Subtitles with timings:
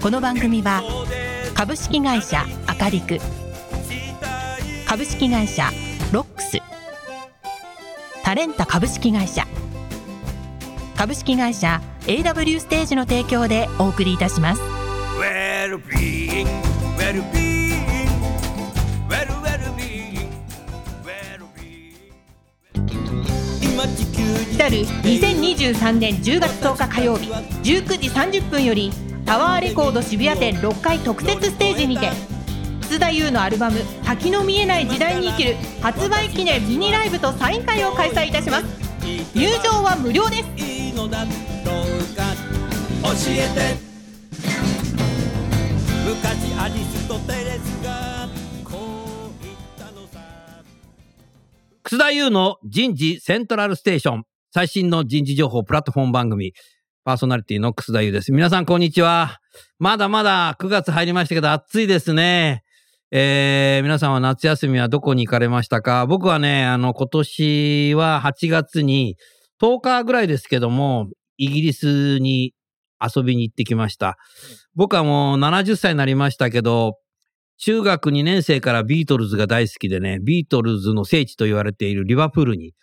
[0.00, 0.80] この番組は
[1.54, 3.18] 株式会社アカリク
[4.86, 5.70] 株式会社
[6.12, 6.58] ロックス
[8.22, 9.44] タレンタ株式会社
[10.96, 14.62] 株式会社 AW ステージの提供でお送りいたします。
[15.18, 15.80] Well,
[24.38, 28.92] に来たる2023年10月10日火曜日19時30分より
[29.28, 32.08] タワーレコード渋谷店6階特設ステージにて
[32.80, 38.64] 楠田優のアルバム「先の見えない時代に生きる」発売記念ミニライブとサイン会を開催いたします
[39.34, 40.48] 入場は無料です教
[43.28, 43.76] えて
[46.08, 48.30] 昔アリスとテレスが
[48.64, 50.20] こう言ったのさ
[51.82, 54.24] 楠田優の人事セントラルステーション。
[54.50, 56.54] 最新の人事情報プラットフォーム番組。
[57.08, 58.32] パーソナリティの楠田優です。
[58.32, 59.40] 皆さんこんにちは。
[59.78, 62.64] まだまだ9月入りましたけど暑いですね。
[63.10, 66.04] えー、皆さんは夏休みはどこに行かれましたか？
[66.06, 69.16] 僕はね、あの、今年は8月に
[69.58, 72.52] 10日ぐらいですけども、イギリスに
[73.00, 74.18] 遊びに行ってきました。
[74.74, 76.98] 僕はもう70歳になりましたけど、
[77.56, 82.74] 中学2年生からビートルズが大好きでね、ビートルズの聖地と言われているリバプールに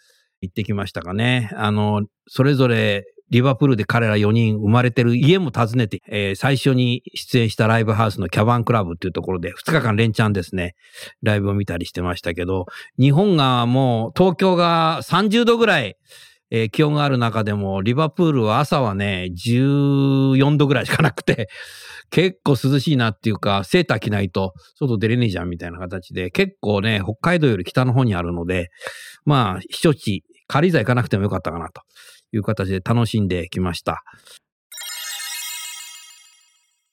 [0.41, 1.51] 行ってきましたかね。
[1.53, 10.75] あの、それぞれリバプールで彼ら4人生まれてる家も訪ねて、えー最初に出演したライブハウスのキャバンクラブっていうところで2日間連チャンですね、
[11.23, 12.65] ライブを見たりしてましたけど、
[12.99, 15.97] 日本がもう東京が30度ぐらい、
[16.51, 21.49] えー気温がある中でも、リバプールは朝はね、14度ぐらいしかなくて、
[22.11, 28.69] 結構涼しいなっていうか、セーター着ないと外出れねえじゃんみたいな形で、結構ね、北海道より北の方にあるので、
[29.25, 31.81] まあ、避暑地、軽井沢行かなくてもよかったかなと。
[32.35, 34.03] いう形で楽しんできました。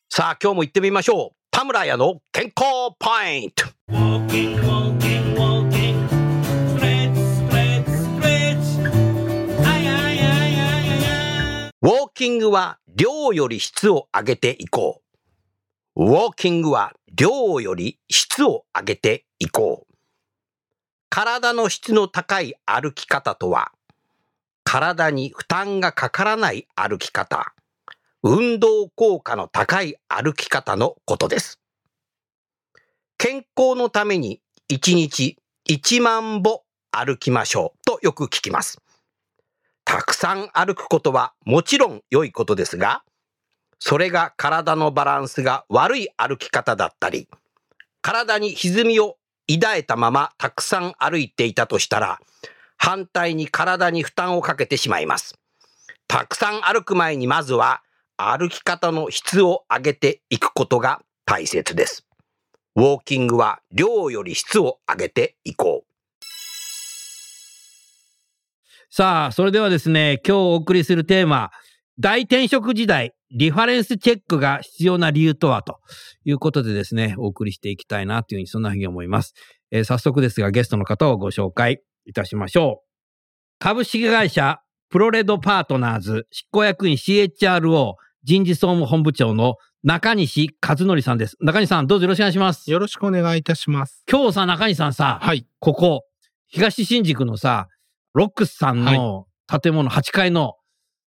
[0.09, 1.37] さあ、今日も行ってみましょう。
[1.51, 3.67] 田村屋の健康ポイント。
[11.85, 15.03] ウォーキングは量より質を上げていこ
[15.97, 16.05] う。
[16.05, 19.95] ウォーキングは量より質を上げていこう。
[21.11, 23.73] 体の質の高い歩き方とは、
[24.65, 27.55] 体に負担がかからない歩き方、
[28.23, 31.61] 運動効果の高い歩き方のことです。
[33.19, 34.41] 健康のために
[34.71, 38.79] 1日1万歩歩きましょうとよく聞きます。
[39.85, 43.03] たくさん歩くことはもちろん良いことですが、
[43.79, 47.29] それが体のバランスが悪い歩き方だったり、
[48.01, 49.17] 体に歪みを
[49.49, 52.21] 抱えたままたくさん歩いていたとしたら、
[52.85, 55.39] 反対に体に負担をかけてしまいます。
[56.09, 57.81] たくさん歩く前にまずは
[58.17, 62.05] 歩き方の質を上げていくことが大切です。
[62.75, 66.25] ウォーキングは量より質を上げていこう。
[68.91, 71.53] さあ、それではですね、今日お送りするテーマ、
[72.01, 75.79] 大転職時代、リファレンスチェックが必要な理由とはと
[76.25, 79.35] いうことでですね、お送りしていきたいなというふうに、そんなふうに思います。
[79.71, 82.89] えー早速ですが、ゲストの方をご紹介いたしましょう。
[83.59, 91.37] 株式会社プロレドパートナーズ執行役員 CHRO 人事総務本部長の中西和則さんです。
[91.41, 92.71] 中西さん、どうぞよろしくお願いします。
[92.71, 94.05] よろしくお願いいたします。
[94.09, 95.47] 今日さ、中西さんさ、はい。
[95.59, 96.05] ここ、
[96.47, 97.69] 東新宿のさ、
[98.15, 100.55] ロックスさんの建物8階の、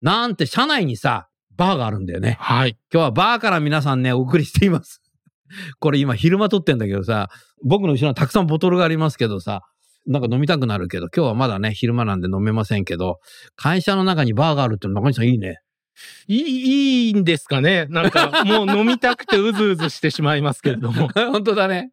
[0.02, 2.38] なんて社内にさ、バーがあるんだよね。
[2.40, 2.76] はい。
[2.92, 5.00] 今日はバーから皆さんね、お送りしています。
[5.78, 7.28] これ今昼間撮ってんだけどさ、
[7.64, 9.62] 僕の後ろにたくさんボトルがありますけどさ、
[10.06, 13.18] なんか飲みたくなるけど、今日はまだね、昼間なんで飲めませんけど、
[13.56, 15.58] 会社の中にバーがあるって中西さんいいね。
[16.28, 17.86] いい、いいんですかね？
[17.88, 21.08] なんか、もう飲みたくてうずうずしてしまいますけれども。
[21.14, 21.90] 本当だね。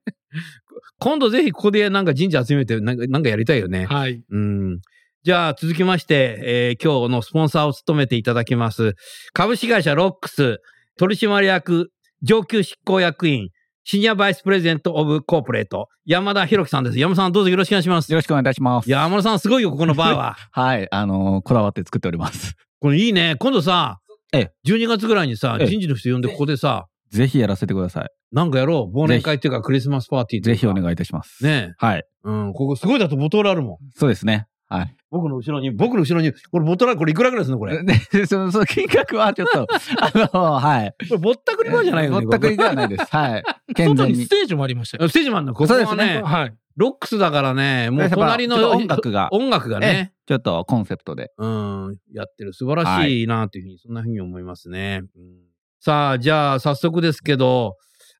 [1.00, 3.86] 今度ぜひここでなんか神社集めてなんかなんかやりたいよね。
[3.86, 4.22] はい。
[4.30, 4.80] うん。
[5.24, 8.94] じゃあ続きまして、えー今日のスポンサーを務めていただきます。
[9.34, 10.60] 株式会社ロックス
[10.98, 11.92] 取締役
[12.24, 13.50] 上級執行役員
[13.86, 17.00] シニアバイスプレゼントオブコーポレート山田博樹さんです。
[17.00, 18.10] 山田さんどうぞよろしくお願いします。
[18.14, 18.90] よろしくお願いいたします。
[18.90, 20.38] 山田さんすごいよ、ここのバーは。
[20.52, 22.56] はい、あのーこだわって作っております。
[22.80, 23.36] これいいね。
[23.40, 24.00] 今度さ、
[24.32, 28.10] ええ12月ぐらいにさ、ええ人事の人呼んでここでさ、ぜひやらせてください。
[28.32, 28.98] なんかやろう。
[28.98, 31.44] 忘年会っていうかクリスマスパーティーぜひお願いいたします。
[31.44, 32.00] ねはい。
[32.00, 32.04] え。
[32.24, 32.54] うん。
[32.54, 33.78] ここすごいだとボトルあるもん。
[33.96, 34.48] そうですね。
[34.74, 34.96] はい。
[35.12, 37.78] 僕の後ろに、僕の後ろに、これボトルあるこれいくらぐらいするのこれ？
[37.78, 39.68] こ で、その、その金額はちょっと、
[40.02, 40.96] あの、はい。
[41.12, 42.26] れぼったくりバーじゃないよね。
[42.26, 43.06] ぼったくりではないです。
[43.16, 43.44] はい。
[43.76, 44.20] 健外全に。
[44.20, 45.08] にステージもありましたよ。
[45.08, 46.54] ステージマンの、ここはそうですねね、はい。
[46.76, 51.32] ロックスだからね、もう隣の音楽が音楽がね、ちょっとコンセプトで。
[51.38, 52.54] うん、やってる。
[52.54, 55.02] 素晴らしいなというふうに、そんなふうに思いますね。
[55.16, 55.54] うん
[55.86, 57.76] さあ、じゃあ、早速ですけど、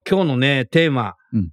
[0.06, 1.50] 今日のね、テーマ、うん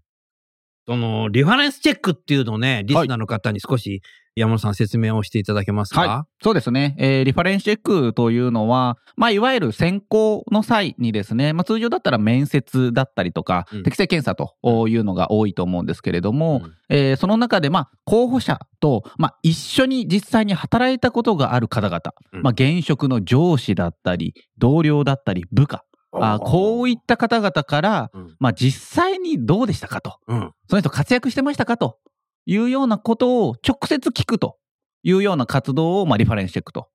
[0.91, 4.03] その、リファレンスチェックっていうのをね、リスナーの方に少し
[4.41, 6.97] 山本さん説明をしていただけますか、はそうですね。
[6.99, 13.83] えーリファレンスチェックというのは、まあ、いわゆる選考の際にですね、まあ、通常だったら面接だったりとか、うん。
[13.83, 16.73] 適正検査というのが多いと思うんですけれども、うん。
[16.89, 22.01] えーその中で、まあ、候補者と、まあ、一緒に実際に働いたことがある方々、
[22.33, 22.43] うん。
[22.43, 28.37] まあ、現職の上司だったり、同僚だったり、部下、あこういった方々から、うん。
[28.41, 30.19] まあ、実際にどうでしたかと。
[30.27, 30.53] うん。
[30.69, 31.99] その人活躍してましたかと
[32.47, 34.57] いうようなことを直接聞くと
[35.03, 36.89] いうような活動を、まあ、リファレンスチェックと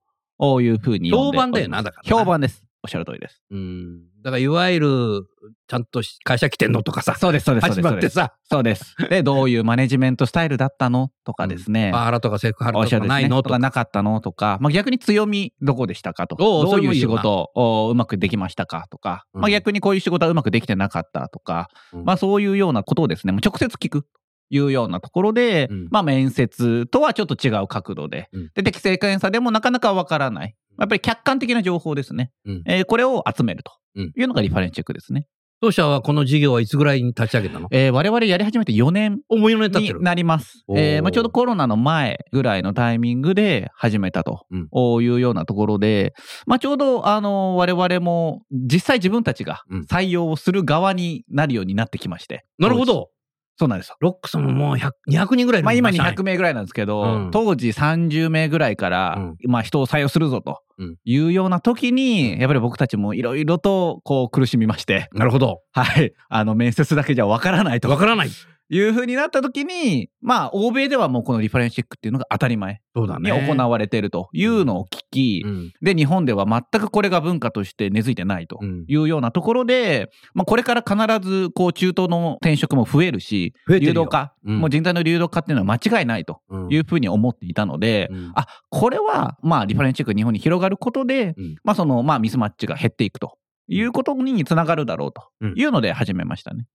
[0.61, 2.65] いうふうに評判だよなだからな評判です。
[2.83, 3.41] おっしゃる通りです。
[3.49, 4.01] うん。
[4.21, 5.27] だから、いわゆる、
[5.67, 7.91] ちゃんとし会社来てんのとかさ、そうです、そうです、そう始です。
[7.91, 8.95] まってさ、そうです。
[9.09, 11.89] で、どういうマネジメントスタイルだったのとかですね。
[11.91, 13.49] パワハラとかセクハラとおっしゃるですねかないのとか。
[13.49, 16.35] とかなかったのとか、まあ、逆に強みどこでしたかと。
[16.39, 24.05] おうどいういいよな事をうまくできましたかとか、うんまあ、逆にこういう仕事はうまくできてなかったとか、うんまあそういうようなことをですね、もう直接聞く。
[24.49, 30.55] いうようなところで、うんまあ面接とはちょっと違う角度で、うんで、適正検査でもなかなかわからない。
[30.77, 32.31] やっぱり客観的な情報ですね。
[32.45, 35.27] うんえーこれを集めるとうんいうのがリファレンスチェックですね。
[35.61, 37.69] 当社はこの事業はいつぐらいに立ち上げたの？
[37.71, 39.21] えー我々やり始めて4年。
[39.29, 40.65] になります。
[40.75, 46.13] えーまあ、ちょうどコロナの前ぐらいのタイミングで始めたとうんいうようなところで、
[46.45, 52.45] まあ、ちょうど、あの我々も実際自分たちがうん採用をする側になるようになってきまして。
[52.59, 52.69] 当時。
[52.69, 53.09] なるほど。
[53.57, 53.95] そうなんですよ。
[54.01, 57.31] ロックスももう100 200人ぐらいまあ、今社員200名ぐらいなんですけど、うん。
[57.31, 59.17] 当時30名ぐらいから、
[59.47, 60.97] まあ、人を採用するぞとうん。
[61.05, 65.61] いうような時に、やっぱり僕たちもいろいろとこう苦しみまして、なるほど。
[65.71, 67.89] はい、あの面接だけじゃわからないと。
[67.89, 68.29] わからない。
[68.69, 75.73] いうふうになった時に、まあ、欧米ではもうこのリファレンスチェックっていうのが当たり前そうだに行われているというのを聞き、うん。
[75.81, 78.85] で、日本では全くこれが文化として根付いてないとうん。
[78.87, 84.59] いうようなところで、まあ、これから必ず、こう、中東の転職も増えるし、流動化、うん。
[84.59, 86.73] もう人材の流動化っていうのは間違いないとうん。
[86.73, 88.31] いうふうに思っていたので、うん。
[88.35, 91.55] あ、これは、まあ、リファレンスチェックが日本に広がることで、うん。
[91.63, 93.37] まあ、その、まあ、ミスマッチが減っていくと
[93.67, 96.65] いうことにつながるだろうというので始めましたね。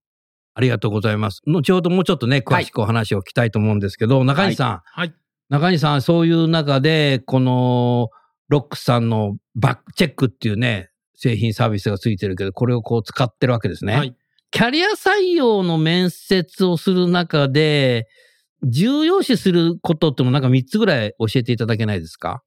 [0.54, 1.42] ありがとうございます。
[1.46, 4.82] 後ほどもうちょっとね、詳しくお話を聞きたいと思うんですけど、中西さん。
[4.84, 5.14] はい。
[5.48, 8.10] 中西さん、そういう中で、この、
[8.48, 13.96] ロックさんのバックチェックっていうね、製品サービスがついてるけど、これをこう使ってるわけですね。
[13.96, 14.16] はい。
[14.50, 18.08] キャリア採用の面接をする中で、
[18.64, 22.42] 重要視することってもなんか3つぐらい教えていただけないですか？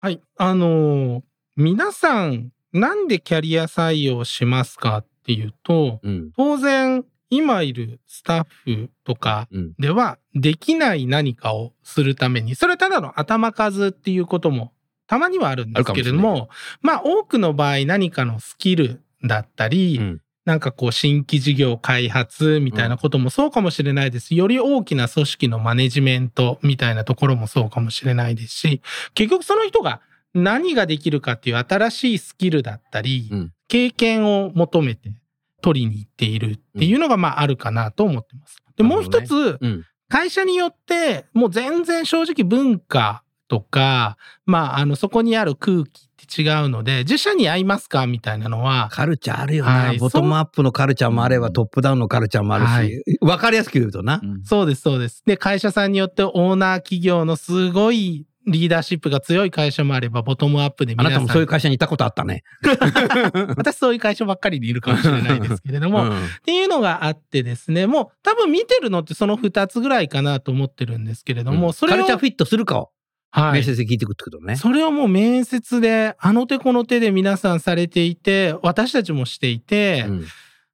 [0.00, 0.20] はい。
[0.36, 1.22] あのー
[1.56, 6.30] 皆さん、なんでキャリア採用しますかっていうと、うん。
[6.36, 9.72] 当然、今いるスタッフとかうん。
[9.78, 14.72] では、できない何かをするために、それはただの頭数っていうことも、
[15.06, 16.48] たまにはあるんですけれどあも、
[16.82, 24.34] まあ、多くの場合何かのスキルだったり、うんなんかこう新規事業開発みたいなこともそうかもしれないです。
[24.34, 28.80] より大きな組織のマネジメントみたいなところもそうかもしれないですし、
[29.12, 30.00] 結局その人が
[30.32, 35.12] 何ができるかっていう新しいスキルだったり、うん経験を求めて
[35.60, 38.58] 取りに行っているっていうのがまああるかなと思ってます。
[38.76, 39.84] で、もう一つ、うん。
[40.08, 54.20] 会社によってもう全然正直文化とか、まああのそこにある空気って違うので、自社に合いますかみたいなのは、カルチャーあるよな、はいボトムアップのカルチャーもあれば、うんトップダウンのカルチャーもあるし、はいわかりやすく言うとな。
[54.22, 55.22] うんそうです、そうです。
[55.26, 61.26] で、会社さんによってオーナー企業のすごいリーダーシップが強い会社もあれば、ボトムアップであな皆さん。
[61.26, 62.42] たもそういう会社にいたことあったね。
[63.56, 72.90] 私そういう会社ばっかりでいるかもしれないですけれども、っうんていうのがあってですね、もう多分見てるのってその2つぐらいかなと思ってるんですけれども、うんそれを、カルチャーフィットするかを、
[73.30, 74.56] はい面接で聞いていくってことね。
[74.56, 80.24] それをもう面接で、あの手この手で皆さんされていて、私たちもしていて、うん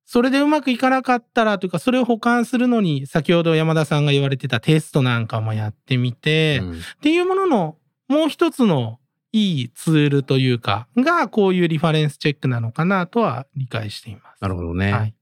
[0.06, 7.76] それでうまくいかなかったらというか、それを補完するのに、先ほど山田さんが言われてたテストなんかもやってみて、うんっていうものの
[8.08, 8.98] もう一つの
[9.32, 14.40] いいツールというか、がこういうリファレンスチェックなのかなとは理解しています。
[14.40, 14.92] なるほどね。
[14.92, 15.14] はい。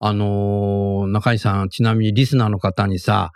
[0.00, 3.32] あのー中井さん、ちなみにリスナーの方にさ、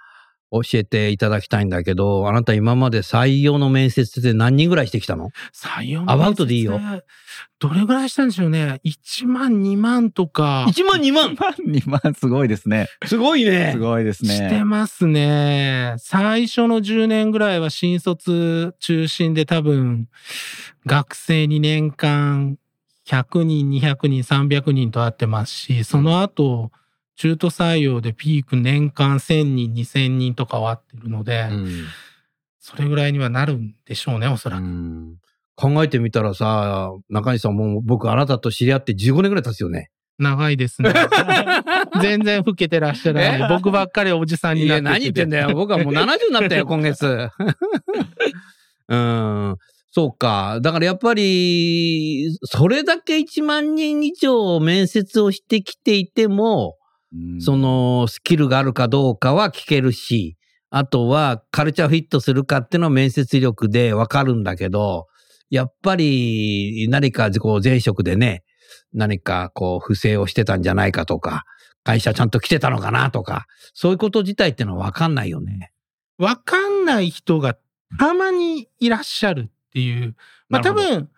[0.51, 5.31] 教えていただきたいんだけど、あなた今まで採用の面接で何人ぐらいしてきたの？
[5.55, 7.05] 採用のアバウトでいいよ面接。
[7.61, 8.81] どれぐらいしたんでしょうね。
[8.85, 10.65] 1万、2万とか。
[10.69, 12.89] ?1 万2万？2万すごいですね。
[13.05, 14.65] すごいねすごいですしてね。
[14.65, 15.97] ますね。
[15.99, 20.09] 最初の10年ぐらいは新卒中心で多分、
[20.87, 22.59] 学生に年間
[23.07, 26.71] 100人、200人、300人と会ってますし、その後、
[27.19, 31.85] 中途採用でピーク年間1000人、2000人とかは会ってるので、うん
[32.61, 34.63] それぐらいにはなるんでしょうね、おそらく。
[34.63, 35.17] うん
[35.57, 39.91] 考えてみたらさ、中西さんもう僕あなたと知り合って15年ぐらい経つよね。
[40.17, 40.93] 長いですね。
[42.01, 43.49] 全然老けてらっしゃらなえい。
[43.49, 45.55] 僕ばっかりおじさんにいや、なって何言ってんだよ。
[45.55, 47.29] 僕はもう70になったよ、今月。
[48.87, 49.57] うん。
[49.91, 50.61] そうか。
[50.63, 56.78] だからやっぱり、それだけ1万人以上面接をしてきていても、うん
[57.41, 60.37] そのスキルがあるかどうかは聞けるし、
[60.71, 65.07] あとはカルチャーフィットするかっていうのは面接力でわかるんだけど、
[65.51, 68.45] やっぱり何かこう前職でね、
[68.93, 71.45] 何かこう不正をしてたんじゃないかとか、
[71.85, 75.73] 会社ちゃんと来てたのかなとか、そういうこと自体ってのはわかんないよね。
[76.19, 77.57] わかんない人が
[77.99, 80.15] たまにいらっしゃるっていう。
[80.49, 81.09] まあ多分、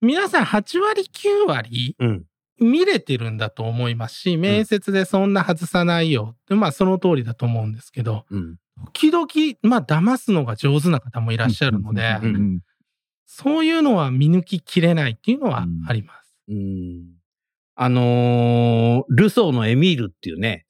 [0.00, 2.24] 皆さん8割9割うん。
[2.60, 8.56] 見れてるんだと思いますし、面接でそんな外さないよって、まあその通りだと思うんですけど、うん。
[8.92, 9.26] 時々、
[9.62, 12.60] まあ騙すのが上手な方もいらっしゃるので、うんうん
[13.26, 16.36] そういうのは見抜ききれないっていうのはあります。
[16.48, 17.04] うん。
[17.74, 20.66] あのールソーのエミールっていうね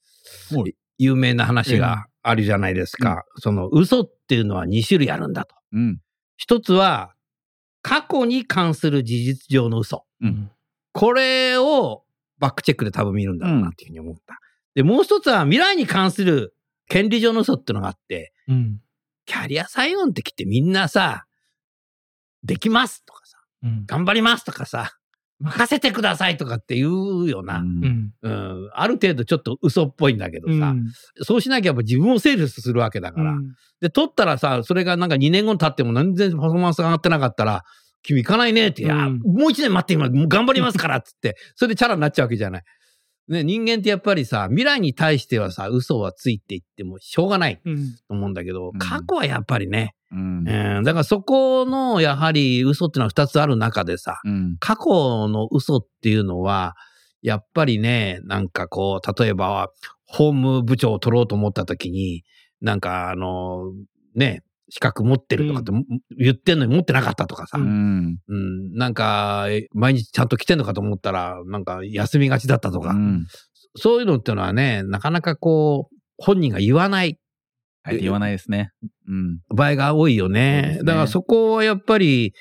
[0.49, 3.23] はい、有名な話があるじゃないですか。
[3.37, 5.55] その嘘っていうのは2種類あるんだと。
[5.73, 5.99] うん
[6.37, 7.13] 一つは、
[7.81, 10.05] 過去に関する事実上の嘘。
[10.21, 10.51] うん
[10.95, 12.03] これを
[12.39, 14.39] バックチェックで多分見るんだろうなっていうふうに思った。
[14.75, 16.55] で、もう一つは未来に関する
[16.87, 18.79] 権利上の嘘っていうのがあって、うん。
[19.25, 21.25] キャリア採用の時ってみんなさ、
[22.43, 23.85] できますとかさ、うん。
[23.85, 24.93] 頑張りますとかさ、
[25.39, 27.57] 任せてくださいとかって言うよな。
[27.57, 28.13] うん。
[28.21, 28.69] うん。
[28.73, 30.85] ある程度ちょっと嘘っぽいんだけどさ、うん
[31.23, 33.31] そうしなきゃやっぱ自分をセールスするわけだから。
[33.31, 37.65] うんで、取ったらさ、それがなんか2年後に経っても全然パフォーマンスが上がってなかったら、
[38.05, 42.63] 君行かないねって、いや、うんもう1年待って今、頑張りますからっつって、 それでチャラになっちゃうわけじゃない。
[43.27, 47.93] ね、人間ってやっぱりさ、未来に対してはさ、嘘はついていってもしょうがないうん。
[47.93, 48.77] と思うんだけど、うん。
[48.77, 50.47] 過去はやっぱりね、うん。
[50.47, 54.57] うん、だからそこのやはり嘘っていうのは2つある中でさ、うん。
[54.59, 56.75] 過去の嘘っていうのは、
[57.23, 59.71] やっぱりね、なんかこう、例えば、
[60.05, 62.23] 法務部長を取ろうと思った時に、
[62.61, 63.73] なんかあの、
[64.13, 65.71] ね、資格持ってるとかって
[66.17, 73.25] 言ってんのに持ってなかったとかさ、ううん、んなんか、え毎日ちゃんと来てんのかと思ったら、なんか休みがちだったとか、うん。
[73.75, 77.19] そういうのっていうのはね、なかなかこう、本人が言わない。
[77.83, 78.71] あえて言わないですね。
[79.07, 79.39] うん。
[79.55, 80.77] 場合が多いよね。
[80.77, 80.79] ね。
[80.83, 82.33] だからそこはやっぱり、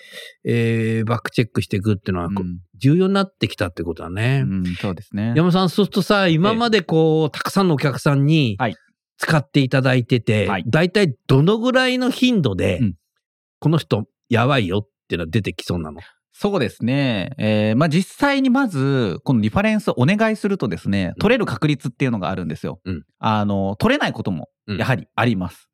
[0.46, 2.60] えーバックチェックしていくっていうのは、うん。
[2.80, 4.44] 重要になってきたってことだね。
[4.46, 5.34] うんそうですね。
[5.36, 8.76] 山さん、そうするとさ、今までこう、たくさんのお客さんにはい
[9.18, 12.94] 使っていただいてて、はい大体どのぐらいの頻度で、うん
[13.60, 16.00] この人やばいよっていうのは出てきそうなの？
[16.32, 17.32] そうですね。
[17.38, 22.80] えーまあ、実際にまず、このリファレンスをお願いするとですね、取れる確率っていうのがあるんですよ。
[22.84, 25.70] うんあの、取れないこともうんやはりあります。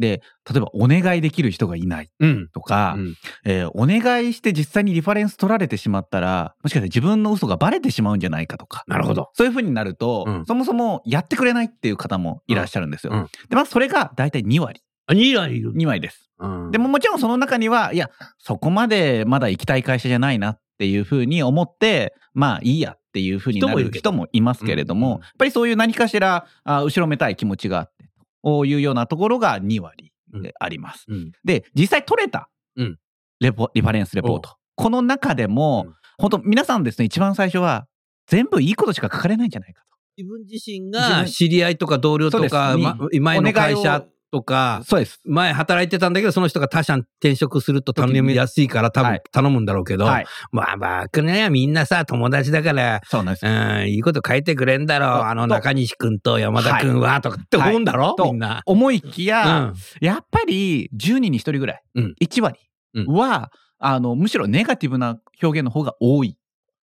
[0.00, 2.48] うんで、例えばお願いできる人がいないうん。
[2.48, 3.14] とか、うん
[3.44, 8.84] えーお願いして実際にリファレンス取られてしまったら、もしかしたら自分の嘘がバレてしまうんじゃないかとか。
[8.86, 9.30] なるほど。
[9.34, 13.28] そういうふうになると、うんそもそもやってくれないっていう方もいらっしゃるんですよ。
[13.48, 14.80] で、まずそれが大体2割。
[15.06, 15.72] あ、2割いる。
[15.72, 16.30] 2割です。
[16.38, 27.99] うんでももちろんその中には、いや、そこまでまだ行きたい会社じゃないなっていうふうに思って、まあいいやっていうふうになる人もいますけれども、やっぱりそういう何かしら、あ後ろめたい気持ちがあって、
[28.42, 31.04] というようなところが2割であります。
[31.08, 31.32] うん。
[31.44, 32.98] で、実際取れたうん。
[33.40, 34.56] レポ、リファレンスレポート。
[34.76, 35.94] この中でも、うん。
[36.18, 37.86] 本当皆さんですね、一番最初は、
[38.26, 39.82] 全部いいことしか書かれないんじゃないか
[40.16, 45.20] 自分自身自が分知り合いとか同僚とか、ま前の会社とかと。、そうです。
[45.24, 50.26] 前働いてたんだけど、その人が他社に転職すると頼みやすいから多分はい頼むんだろうけど、はい。
[50.52, 53.46] まあまあ、くねみんなさ、友達だから、そうなんです。
[53.46, 55.08] うん、いいこと書いてくれんだろう。
[55.10, 58.62] とあの中西くんと山田くんは、とかって思うんだろ、とみんな。
[58.66, 59.74] 思いきや、うん。
[60.00, 62.58] やっぱり10人に1人ぐらい、うん1割
[62.94, 66.36] うんは、あの、むしろネガティブな表現の方が多い。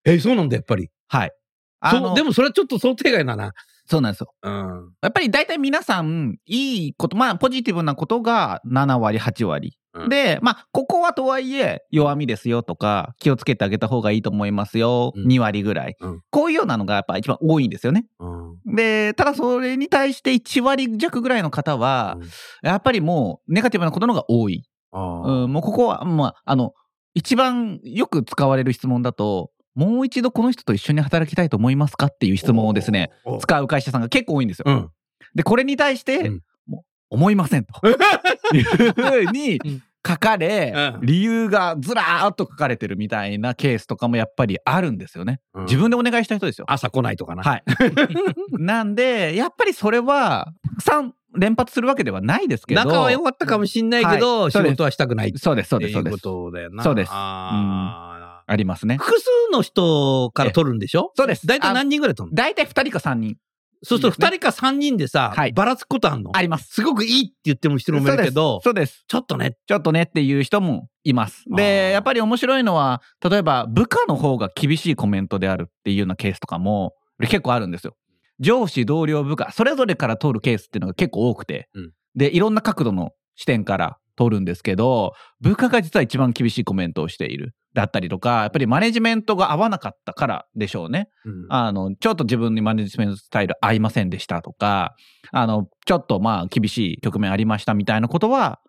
[0.05, 0.89] え、そうなんだ、やっぱり。
[1.07, 1.31] はい。
[1.79, 3.53] あのでもそれはちょっと想定外だな。
[3.89, 4.33] そうなんですよ。
[4.43, 4.91] うん。
[5.01, 9.77] やっぱり大体皆さん、いいこと、まあ、ポジティブなことが7割、8割。
[9.93, 15.11] うんで、まあ、ここはとはいえ、弱みですよとか、気をつけてあげた方がいいと思いますよ。
[15.15, 18.05] うん2割ぐらい、うんこういうようなのがやっぱ一番多いんですよね。
[18.19, 18.27] う
[18.71, 22.17] んで、ただそれに対して1割弱ぐらいの方は、
[22.61, 24.63] やっぱりもうネガティブなことの方が多い。
[24.91, 26.73] あうん、もうここは、まあ、あの、
[27.13, 34.65] 一番よく使われる質問だと、もう一度この人と一緒に働きたいと思いますかっていう質問をですね、お使う会社さんが結構多いんですよ。
[34.67, 34.89] うん。
[35.35, 37.87] で、これに対して、うんもう思いませんと
[38.53, 45.39] いうふうにうん書かれ、うん理由がずらーっと書かれてるみたいなケースとかもやっぱりあるんですよね。
[45.67, 46.65] 自分でお願いした人ですよ。
[46.67, 47.43] 朝来ないとかな。
[47.43, 47.63] はい。
[48.57, 52.83] なんで、やっぱりそれは、たくさん連発するわけではないですけど。
[52.83, 56.23] 仲は良かったかもしんないけど、はい仕事はしたくないってそうです、そうです、そういうこです。
[56.23, 56.83] とだよな。
[56.83, 58.16] そうですあー
[58.47, 58.97] ありますね。
[58.97, 61.11] 複数の人から取るんでしょ？
[61.15, 61.45] そうです。
[61.45, 62.35] 大体あ何人ぐらい取るの？
[62.35, 63.35] 大体2人か3人。
[63.83, 66.31] そうすると2人か3人でさはい、ばらつくことあんの？
[66.33, 66.69] あります。
[66.73, 69.03] すごくいいって言っても人もいるけど、そうです。
[69.07, 71.43] ちょっとね、ちょっとねっていう人もいます。
[71.55, 77.95] で、やっぱり面白いのは、例えば部下の方が厳しいコメントであるっていうようなケースとかも結構あるんですよ。
[78.39, 87.53] 上司、同僚、部下、それぞれから取るケースっていうのが結構多くて、うんで、いろんな角度の視点から取るんですけど、部下が実は一番厳しいコメントをしている。
[87.73, 91.09] だったりとか、やっぱりマネジメントが合わなかったからでしょうね。
[91.25, 94.95] うんあの、ちょっと自分にマネジメントスタイル合いませんでしたとか、
[95.31, 98.59] あの、ちょっとまあ厳しい局面ありましたみたいなことは、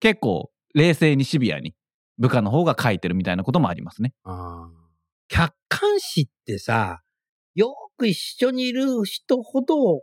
[0.00, 1.74] 結構冷静にシビアに
[2.18, 4.12] 部下の方が書いてるみたいなこともありますね。
[5.28, 7.02] 客観視ってさ、
[7.54, 10.00] よく一緒にいる人ほど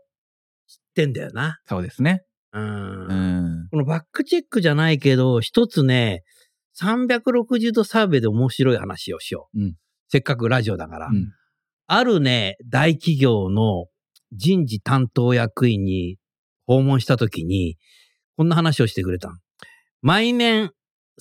[0.68, 1.60] 知ってんだよな。
[1.66, 2.24] そうですね。
[2.54, 3.43] うんうん。
[3.74, 6.22] このバックチェックじゃないけど、一つね、
[6.80, 9.60] 360度サーベイで面白い話をしよう。
[9.60, 9.76] うん
[10.10, 11.08] せっかくラジオだから。
[11.08, 11.32] うん
[11.88, 13.88] あるね、大企業の
[14.32, 16.18] 人事担当役員に
[16.68, 17.78] 訪問したときに、
[18.38, 19.38] こんな話をしてくれたの。
[20.04, 20.72] 毎年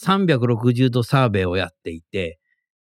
[0.00, 2.38] 360度サーベイをやっていて、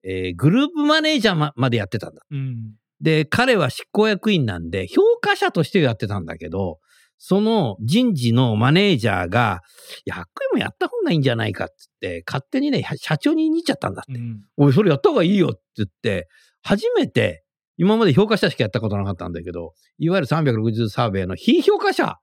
[0.04, 2.24] えーグループマネージャーままでやってたんだ。
[2.32, 2.74] うん。
[3.00, 6.80] で、彼は執行役員なんで、評価者としてやってたんだけど、
[7.24, 9.62] その人事のマネージャーが、
[10.06, 14.20] 役員もやった方がいいんじゃないかって言って、勝手にね、社長に言ちゃったんだって。
[14.20, 14.42] うん。
[14.58, 16.28] おい、それやった方がいいよって言って、
[16.64, 17.44] 初めて、
[17.78, 22.18] 今まで評価者しかやったことなかったんだけど、いわゆる360度サーベイの非評価者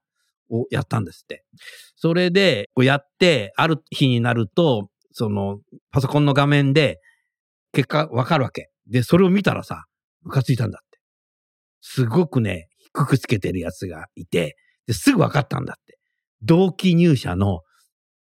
[0.49, 1.45] をやったんですって。
[1.95, 5.59] それで、こうやって、ある日になると、その、
[5.91, 6.99] パソコンの画面で、
[7.71, 8.69] 結果わかるわけ。
[8.85, 9.85] で、それを見たらさ、
[10.23, 10.99] ムカついたんだって。
[11.79, 14.57] すごくね、低くつけてるやつがいて、
[14.89, 15.99] ですぐわかったんだって。
[16.41, 17.61] 同期入社の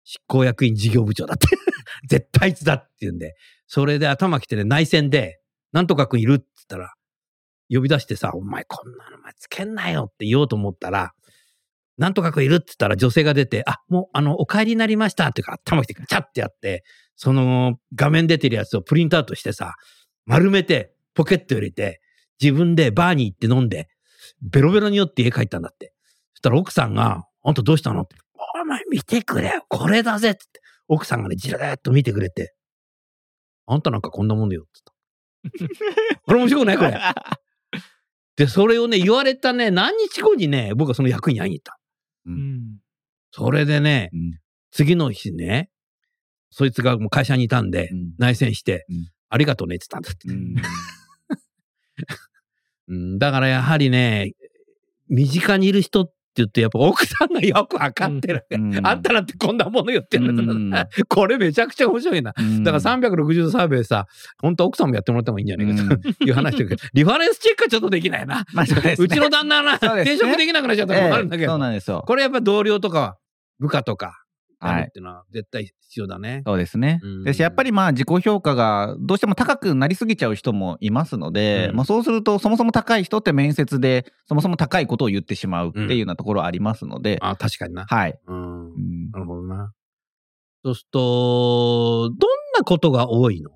[0.06, 1.48] 執行役員事業部長だって。
[2.08, 3.36] 絶対いつだって言うんで。
[3.68, 5.42] それで頭きてね、内戦で、
[5.74, 6.94] なんとかくんいるって言ったら、
[7.70, 11.14] 呼び出してさ、お前こんなの前つけんなよって言おうと思ったら、
[11.98, 16.86] なんとかくんいるって言ったら女性が出て、あ、もうあの、お帰りになりましたっていうか、頭きてガチャってやって、
[17.18, 19.76] その画面出てるやつをプリントアウトしてさ、
[20.26, 22.00] 丸めて、ポケット入れて、
[22.42, 23.90] 自分でバーに行って飲んで、
[24.42, 25.95] ベロベロに酔って家帰ったんだって。
[26.46, 28.02] そしたら奥さんが、あんたどうしたの？
[28.04, 28.16] って。
[28.62, 30.42] お前見てくれよ、これだぜって。
[30.88, 32.54] 奥さんがね、じらーっと見てくれて、
[33.66, 34.72] あんたなんかこんなもんだよって
[35.58, 35.76] 言った。
[36.22, 36.78] これ面白くない？
[36.78, 37.00] これ。
[38.36, 41.80] で、それをね、言われたね、何日後にね、僕はその役員に会いに行った。
[42.28, 42.78] うん。
[43.32, 45.72] それでね、うん次の日ね、
[46.52, 50.30] そいつがもう会社にいたんで、うん内戦して、うんありがとうねって言ったんだって。
[50.30, 50.56] うん
[52.88, 54.34] うん、だからやはりね、
[55.08, 58.46] 身近にいる人って言って、やっぱ奥さんがよくわかってる。
[58.52, 58.86] うん。
[58.86, 60.32] あんたなんてこんなもの言ってる。
[60.34, 60.70] んだうん。
[60.72, 62.34] から、これめちゃくちゃ面白いな。
[62.38, 62.64] うん。
[62.64, 64.08] だから360度サーベイさ、
[64.42, 68.46] 本当奥さんもやってもらった方がいいんじゃないかという話だけど、 リファレンスチェックはちょっとできないな。
[68.54, 68.96] まあそうね。
[68.98, 69.78] うちの旦那はね。
[70.02, 72.04] 転職できなくなっちゃったのもあるんだけええそど、うなんですよ。
[72.06, 73.18] これやっぱ同僚とか
[73.60, 74.25] 部下とか、
[74.68, 76.44] やはいるっていうのは絶対必要だね。
[76.46, 77.24] そうですねうん。
[77.24, 87.86] でやっぱりまあ自己評価がどうしても高くなりすぎちゃう人もいますので、うんまあそうするとそもそも高い人って面接でそもそも高いことを言ってしまうっていうようなところありますので、あ、確かにな。
[87.86, 88.20] はい。
[88.28, 88.78] うんう。
[88.78, 89.72] んなるほどな。
[90.64, 93.52] そうすると、どんなことが多いの？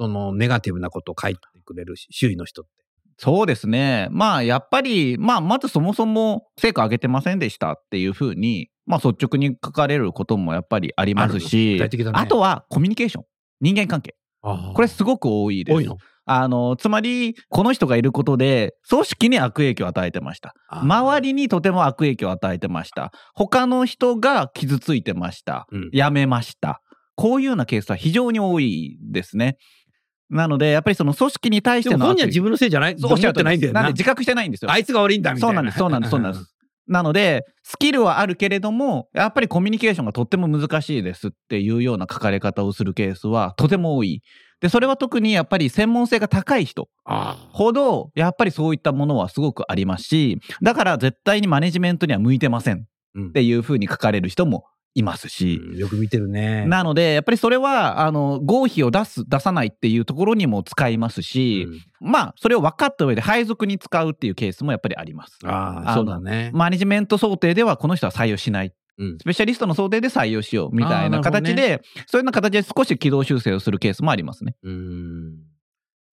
[0.00, 2.70] そのネガティブなことを書いてくれるし周囲の人って。
[3.16, 4.08] そうですね。
[4.10, 13.24] まあやっぱり、まあまずそもそも成果上げてませんでしたっていうふうに、まあ率直に書かれることもやっぱりありますあし、る具体的だねあとはコミュニケーション。
[13.60, 14.14] 人間関係。
[14.42, 15.76] これすごく多いです。
[15.76, 15.96] 多いの？
[16.26, 20.54] あの、つまり、この人がいることで、組織に悪影響を与えてました。
[20.70, 23.12] 周りにとても悪影響を与えてました。
[23.34, 25.66] 他の人が傷ついてました。
[25.70, 26.80] うん辞めました。
[27.14, 29.56] こういうようなケースは非常に多いですね。
[30.30, 32.98] なので、やっぱりその組織に対しての本人は自分のせいじゃない？
[32.98, 33.82] そうおっしゃってないんだよな。
[33.82, 34.70] なんで自覚してないんですよ。
[34.70, 35.52] あいつが悪いんだみたいな。
[35.52, 36.53] そうなんです、そうなんです、そうなんです。
[36.86, 44.22] なので、スキルはあるけれども、やっぱりコミュニケーションがとっても難しいですっていうような書かれ方をするケースはとても多い。
[44.60, 52.80] で、それは特にやっぱり専門性が高い人あほど、やっぱりそういったものはすごくありますし、だから絶対にマネジメントには向いてませんっ
[53.14, 56.64] うんていうふうに書かれる人もいますし、うんよく見てるね。
[56.66, 61.66] なので、やっぱりそれは、あの、合否を出す、出さないっていうところにも使いますし、
[62.00, 65.38] まあ、それを分かった上で配属に使うっていうケースもやっぱりあります。
[65.42, 66.50] うんああ、そうだね。
[66.54, 68.72] マネジメント想定ではこの人は採用しない。
[68.96, 74.54] うんスペシャリストの想定で採用しようみたいな形で、そういうような形で少し軌道修正をするケースもありますね。
[74.62, 75.34] うん。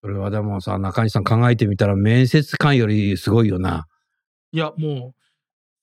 [0.02, 3.86] それはでもさ、中西さん考えてみたら面接官よりすごいよな。
[4.52, 5.21] いや、もう、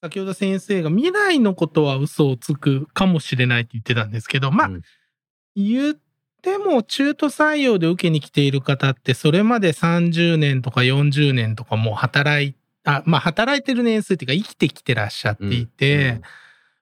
[0.00, 4.82] 先ほど先生が未来のことは嘘をつくかもしれないって言ってたんですけど、まあ、うん。
[5.56, 5.94] 言っ
[6.40, 16.22] ても中途採用で受けに来ている方って、それまで30年とか40年とかもう働いあ、まあ働いてる年数っていうか生きてきてらっしゃっていて、うん。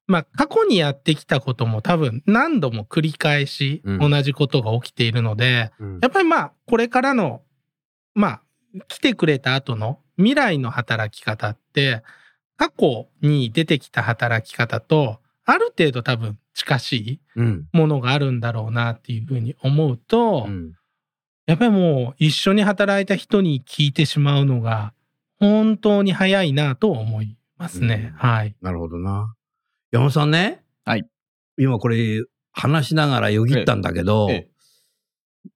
[0.08, 4.10] まあ過去にやってきたことも多分何度も繰り返しうん。
[4.10, 5.98] 同じことが起きているので、うん。
[6.02, 7.40] やっぱりまあ、これからの、
[8.14, 8.42] まあ、
[8.88, 12.02] 来てくれた後の未来の働き方って、
[12.56, 17.68] 過去に出てきた働き方と、ある程度多分近しいうん。
[17.72, 20.72] ものがあるんだろうなっていうふうに思うと、うん
[21.46, 24.92] やっぱりもう一緒に働いた人に聞いてしまうのが
[25.38, 28.10] 本当に早いなと思いますね。
[28.12, 28.56] うんはい。
[28.60, 29.32] なるほどな。
[29.92, 30.64] 山本さんね。
[30.84, 31.06] はい。
[31.56, 34.50] 今これ話しながらよぎったんだけど、ええ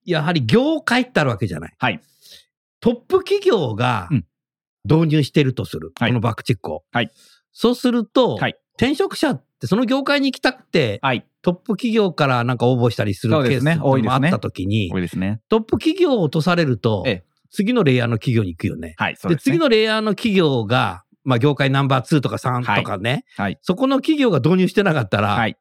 [0.05, 1.75] やはり業界ってあるわけじゃない。
[1.77, 1.99] はい。
[2.79, 4.25] トップ企業がうん
[4.85, 5.91] 導入してるとする。
[5.99, 6.83] はいこのバックチェックを。
[6.91, 7.11] はい
[7.53, 11.27] そうすると、はい転職者ってその業界に行きたくて、はい。
[11.43, 15.39] トップ企業からなんか応募したりするケースもあったときに、多いですね。
[15.49, 18.95] トップ企業を落とされると、ええ次のレイヤーの企業に行くよね。
[18.97, 19.17] はい。
[19.21, 23.59] でね次のレイヤーの企業が、まあ、業界ナンバー2とか3とかね、はい。
[23.61, 25.57] そこの企業が導入してなかったら、はい。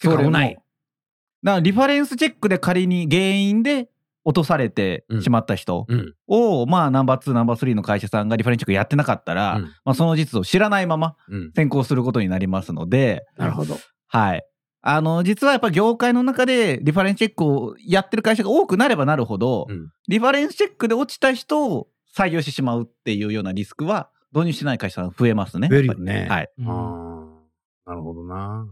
[0.00, 0.54] 結構危ない。
[0.54, 3.90] だからリファレンスチェックで仮に原因で
[4.26, 6.14] 落とされてしまった人うん。
[6.26, 11.52] を、まあナンバー2、ナンバー3の会社さんがリファレンスチェックやってなかったら、うんまあその実を知らないままうん。
[11.54, 13.78] 先行することになりますので、なるほど。
[14.08, 14.42] はい。
[14.82, 25.68] あの、実はやっぱ業界の中でリファレンスチェックをやってる会社が多くなればなるほど、うんリファレンスチェックで落ちた人を採用してしまうっていうようなリスクは導入してない会社さん増えますね。
[25.68, 26.26] 増えるよね。
[26.28, 26.50] はい。
[26.58, 28.66] なるほどな。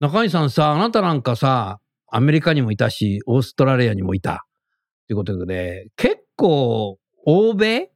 [0.00, 4.45] 中西さんさ、あなたなんかさ、アメリカにもいたし、オーストラリアにもいた。
[5.06, 7.90] ということで、結構、欧米っ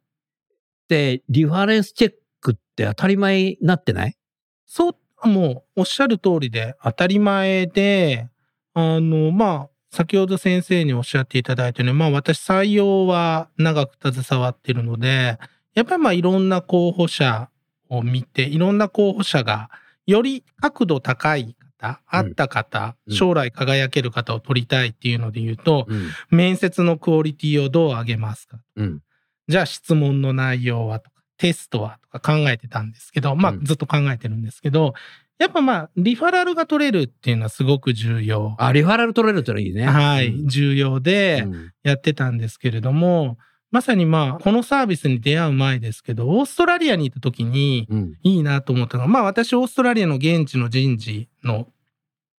[0.89, 4.17] てリファレンスチェックって当たり前になってない？
[4.67, 4.91] そ
[5.25, 8.29] う、もうおっしゃる通りで当たり前で、
[8.75, 15.39] あの、まあ、先ほど先生におっしゃっていただいたように、まあ私採用は長く携わっているので、
[15.75, 17.51] やっぱりまあいろんな候補者
[17.89, 19.69] を見て、いろんな候補者が
[20.07, 26.11] より角度高い方、あった方、うん将来輝ける方を取りたいっていうので言うと、うん。
[26.31, 28.59] 面接のクオリティをどう上げますか？
[28.77, 29.01] うん。
[29.49, 34.95] じゃあ質問の内容はとか、テストはとか考えてたんですけど、まあうんずっと考えてるんですけど、
[35.39, 38.55] やっぱまあリファラルが取れるっていうのはすごく重要。
[38.59, 39.87] あ、リファラル取れるってのはいいね。
[39.87, 43.39] はい、うん重要でうんやってたんですけれども、
[43.71, 48.19] まさにまあこのサービスに出会う前ですけど、オーストラリアにいた時にうん。
[48.23, 51.69] いいなと思ったのが、まあ私オーストラリアの現地の人事の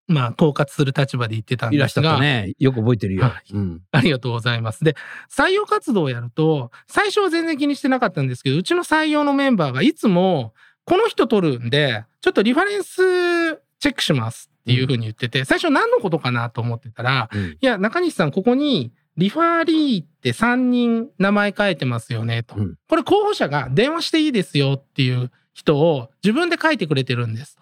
[0.07, 2.53] まあ統括する立場で言ってたんいらっしゃですが、ったね。
[2.59, 3.23] よく覚えてるよ。
[3.23, 3.81] はいうん。
[3.91, 4.83] ありがとうございます。
[4.83, 4.95] で、
[5.29, 10.53] 採用活動をやると、最初は全然気にしてなかったんですけど、うちの採用のメンバーがいつも、
[10.85, 22.55] この人取るんで、ちょっとリファレンスチェックしますっていうふうに言ってて、最初何のことかなと思ってたら、うんいや、中西さん、ここに、リファーリーって3人名前書いてますよねと。
[22.55, 22.75] うん。
[22.87, 27.57] これ候補者が電話していいですよっていう人を自分で書いてくれてるんです。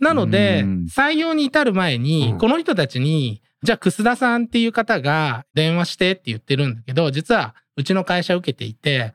[0.00, 9.14] なのでうん、採用に至る前にうん、この人たちに、じゃあ、楠田さんっていう方が電話してって言ってるんだけど、実はうちの会社受けていて、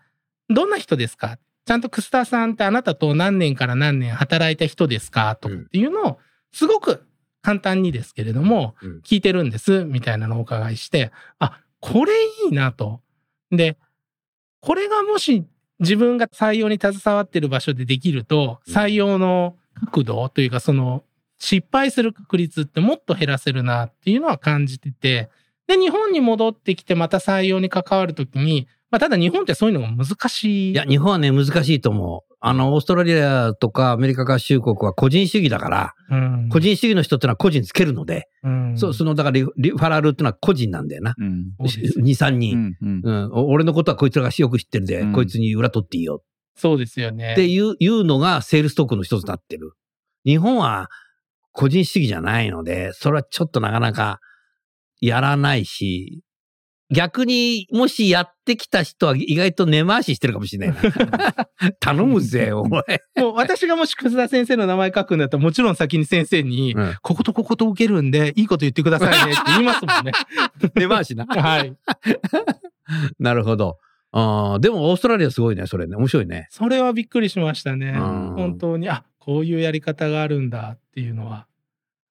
[0.50, 1.38] どんな人ですか？
[1.66, 5.36] ちゃんと楠田さんってあなたと何年から何年働いた人ですか？
[5.36, 6.20] とかっていうのを、
[6.52, 7.06] すごく
[7.50, 13.02] 簡単にですけれどもうん、聞いてるんです、みたいなのをお伺いして、あ、これいいなと。
[13.50, 13.76] で、
[14.62, 15.46] これがもし
[15.80, 19.56] 自分が採用に携わってる場所でできると、うん採用の
[19.92, 21.04] 角度というか、その
[21.40, 25.30] 失敗する確率ってもっと減らせるなっていうのは感じてて、
[25.66, 30.72] で、日本に戻ってきてまた採用に関わるときに、まあ、ただ日本ってそういうのが難しい。
[30.74, 32.29] いや、日本はね、難しいと思う。
[32.42, 41.16] あの、オーストラリアとかアメリカ合衆国は個人主義だから、うん、個人主義の人ってのは個人つけるので、うん、そう、その、だからリフリファラルってのは個人なんだよな。
[41.18, 41.52] うん。
[41.68, 46.24] そうです2、3う人、んうんうんお俺のことはこいつらがよく知ってるで、うんこいつに裏取っていいよ。
[46.56, 47.34] そうですよね。
[47.34, 49.74] っていういうのがセールストークの一つになってる。
[50.26, 50.90] 日本は
[51.52, 54.20] 個人主義じゃないので、それはちょっとなかなか
[55.02, 56.24] やらないし、
[56.92, 61.48] 逆にもしやってきた人は意外と根回ししてるかもしれないな。
[61.80, 62.82] 頼むぜ、お前。
[63.16, 70.12] もう私がもし楠田先生の名前書くんだったらもちろん先に先生に、うんこことここと受けるんで、いいこと言ってくださいねって言いますもんね。
[70.76, 71.26] 根回しな。
[71.30, 71.76] はい。
[73.20, 73.78] なるほど。
[74.12, 75.96] あーでもオーストラリアすごいね、それね。
[75.96, 76.48] 面白いね。
[76.50, 77.94] それはびっくりしましたね。
[77.96, 81.46] うん本当に、あ、こういうやり方があるんだっていうのは。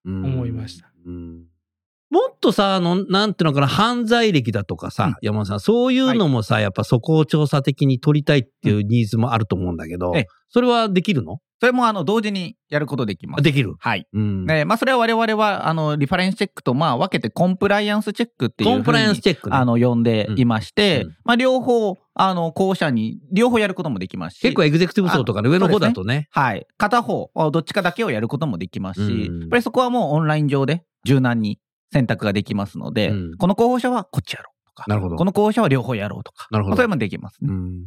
[0.04, 0.90] うん思いました。
[1.04, 1.44] うん
[2.10, 11.40] もっとさ、あの、なんていうのかな、犯罪歴だとかさ、うん山本さん、そういうのもさ、やっぱそこを調査的に取りたいっていうニーズもあると思うんだけど、ええそれはできるの？
[11.60, 13.42] それもあの同時にやることできます。
[13.42, 13.74] できる。
[13.80, 14.06] はい。
[14.14, 14.46] うん。
[14.46, 18.70] ねまあ、それは我々は、あの、リファレンスチェックと、まあ、分けてコンプライアンスチェックっていう。
[18.70, 24.40] コンプライアンスチェックねあの、呼んでいまして、うんうんまあ、両方、あの、後者に、両方やることもできますし。
[24.40, 26.28] 結構エグゼクティブ層とかね、あ上の方だとね。
[26.30, 26.66] はい。
[26.78, 31.58] 片方、あどっちかだけをやることもできますし、うんやっぱりそこはもうオンライン上で柔軟に
[31.92, 33.36] 選択ができますので、うん。
[33.36, 35.16] この候補者はこっちやろうとか、なるほど。
[35.16, 36.70] この候補者は両方やろうとか、なるほど。
[36.70, 37.48] まあそれもできますね。
[37.50, 37.84] うん。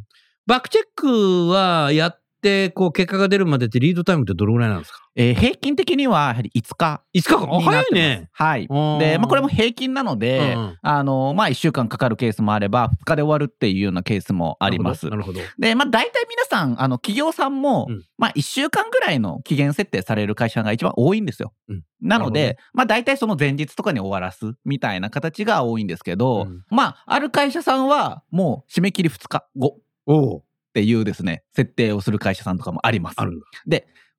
[0.48, 4.98] バックチェックはやって、こう、結果が出るまでってリードタイムってどれぐらいなんですか？
[5.16, 7.90] えー平均的にはやはり5日 ?5 日間あになってます。
[7.90, 8.30] 早いね。
[8.32, 8.68] はい。
[9.00, 15.18] で、まあ、これも平均なので、うんうんあの、まあ、1週間かかるケースもあれば、2日で終わるっていうようなケースもありますな。
[15.18, 15.42] るほど。
[15.60, 21.54] で、まあ、大体皆さん、あの、企業さんも、うんまあ、1週間ぐらいの期限設定される会社が一番多いんですよ。
[21.68, 29.78] うんなので、まあ、大体その前日とかに終わらすみたいな形が多いんですけど、うんまあ、ある会社さんは、もう締め切り2日後。
[30.08, 33.16] おうっていうですね、設定をする会社さんとかもあります。
[33.18, 33.46] あるんだ。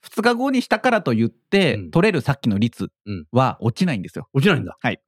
[0.04, 4.28] 2日後にしたからと言って、うん取れるさっきの率うんは落ちないんですよ。
[4.34, 4.76] 落ちないんだ。
[4.80, 5.00] はい。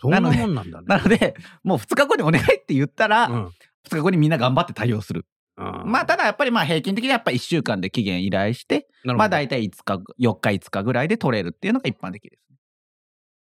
[0.00, 0.86] そんなもんなんだね。
[0.86, 3.46] なので、もう2日後にお願いって言ったら、うん
[3.88, 5.24] 2日後にみんな頑張って対応する。
[5.56, 12.48] まあ、ただやっぱりまあ平均的にはやっぱ1週間で期限依頼して、まあ大体5日、4日5日ぐらいで取れるっていうのが一般的です。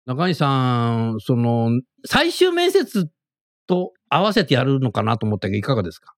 [0.07, 3.09] 中西さん、その、最終面接
[3.67, 6.15] と合わせてやるのかなと思ったけど、いかがですか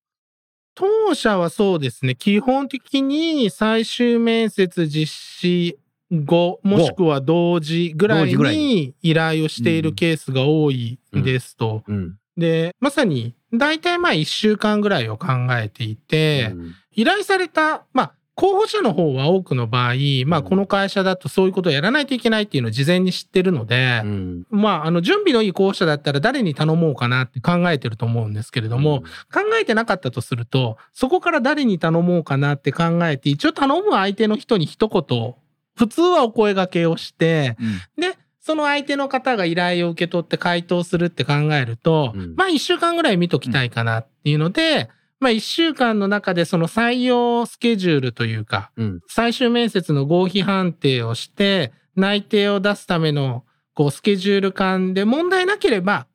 [0.77, 5.79] 当社はそうですね、基本的に最終面接実施
[6.11, 11.83] 後、もしくは同時ぐらいに依頼をしているケースが多いですと。
[11.89, 12.19] うん。
[12.37, 16.75] で、まさに大体まあ1週間ぐらいを考えていて、うん。
[16.93, 19.95] 依頼された、まあ、候補者の方は多くの場合、
[20.27, 20.45] まあ、うん。
[20.45, 24.47] この会社だとそういうことをやらないといけないっていうのを事前に知ってるので、うん。
[24.51, 29.01] まあ、あの、準備のいい候補者だったら誰に頼もうかなって考えてると思うんですけれども、
[29.33, 35.35] 考えてなかったとすると、そこから誰に頼もうかなって考えて、一応頼む相手の人に一言、
[35.75, 37.57] 普通はお声掛けをして、
[37.97, 42.35] で、その相手の方が依頼を受け取って回答するって考えると、うん。
[42.37, 49.01] まあ一週間ぐらい見ときたいかなっていうので、まあ一週間の中でその採用スケジュールというか、うん。
[49.09, 56.07] 最終面接の合否判定をして、内定を出すためのこうスケジュール感で問題なければ、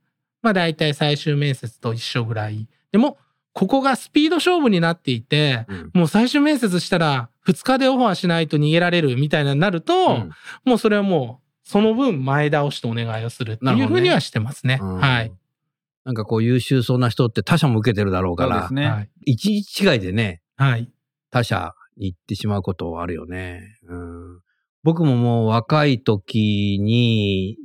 [0.42, 2.68] まあ大体最終面接と一緒ぐらい。
[2.92, 3.18] でも、
[3.54, 10.32] ここがスピード勝負になっていて、うんもう最終面接したら2日でオファーしないと逃げられるみたいなになると、うん
[10.64, 14.80] もうそれはもうその分前倒しとお願いをするっていうふうにはしてますね。
[14.82, 15.34] うんはい。
[16.04, 18.90] なんかこう優秀そうな人って他社も受けてるだろうからそうです、ね。
[18.90, 19.10] はい。
[19.26, 20.92] 一日違いでね、はい。
[21.30, 23.62] 他社に行ってしまうことはあるよね。
[23.88, 24.40] うん、
[24.84, 27.58] 僕ももう若い時に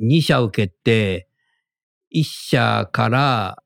[0.00, 1.28] 2社受けて、
[2.14, 3.61] 1社から、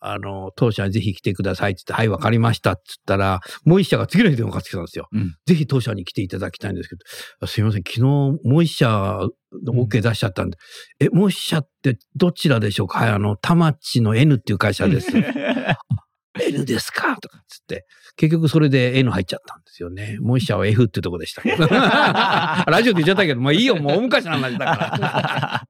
[0.00, 5.08] あの、当社にぜひ来てくださいって言って、はい、わかりましたって言ったら、もう1社が次の日電話かかってきたんですよ。
[5.12, 7.00] うんぜひ当社に来ていただきたいんですけど、
[7.40, 10.56] あすいません、昨日もう1社の OK 出しちゃったんで、
[11.00, 13.00] え、もう1社ってどちらでしょうか？
[13.00, 15.10] はい、あの、田町の N っていう会社です。
[16.40, 17.16] N ですか？
[17.20, 17.84] とかつって。
[18.16, 20.16] 結局それで N 入っちゃったんですよね。
[20.20, 21.66] もう一社は F ってとこでしたけど。
[21.68, 25.66] ラジオで言っちゃったけど、まあいいよ、もう大昔の話だか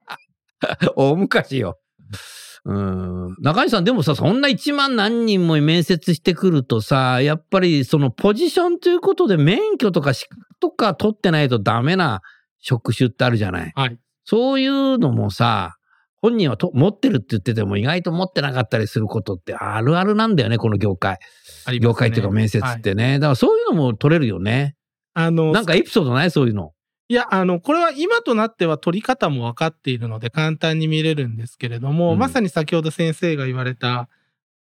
[0.61, 0.89] ら。
[0.95, 1.77] 大昔よ。
[2.63, 3.35] うん。
[3.41, 12.21] 中西さん、でもさ、そんな1万何人も面接してくるとさ、やっぱりそのポジションということで免許とか資格とか取ってないとダメな
[12.59, 13.71] 職種ってあるじゃない。
[13.75, 13.97] はい。
[14.25, 15.77] そういうのもさ、
[16.21, 21.17] 本人はと持ってるって言ってても意外と持ってなかったりすることってあるあるなんだよね、この業界。
[21.67, 23.17] ね業界っていうか面接ってね。
[23.17, 24.75] だからそういうのも取れるよね。
[25.15, 26.29] あの、なんかエピソードない？
[26.29, 26.73] そういうの。
[27.11, 32.19] いや、あの、これは今となっては取り方も分かっているので簡単に見れるんですけれども、うん。
[32.19, 34.07] まさに先ほど先生が言われた、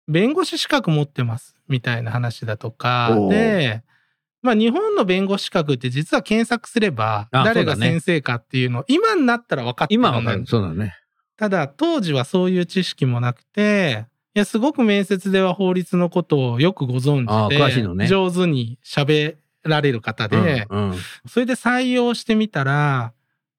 [0.08, 3.84] 弁護士資格持ってますみたいな話だとかで、
[4.42, 10.00] まあ日本の弁護士資格って実は検索すればあ誰が先生かっていうの今になったら分かってる。
[10.00, 10.48] 今はわかる。
[10.48, 10.96] そうだね。
[11.38, 14.08] ただ当時はそういう知識もなくて、
[14.40, 18.08] や、すごく面接では法律のことをよくご存知で、ね。
[18.08, 20.98] 上手に喋られる方で、うんうん。
[21.28, 23.13] それで採用してみたら、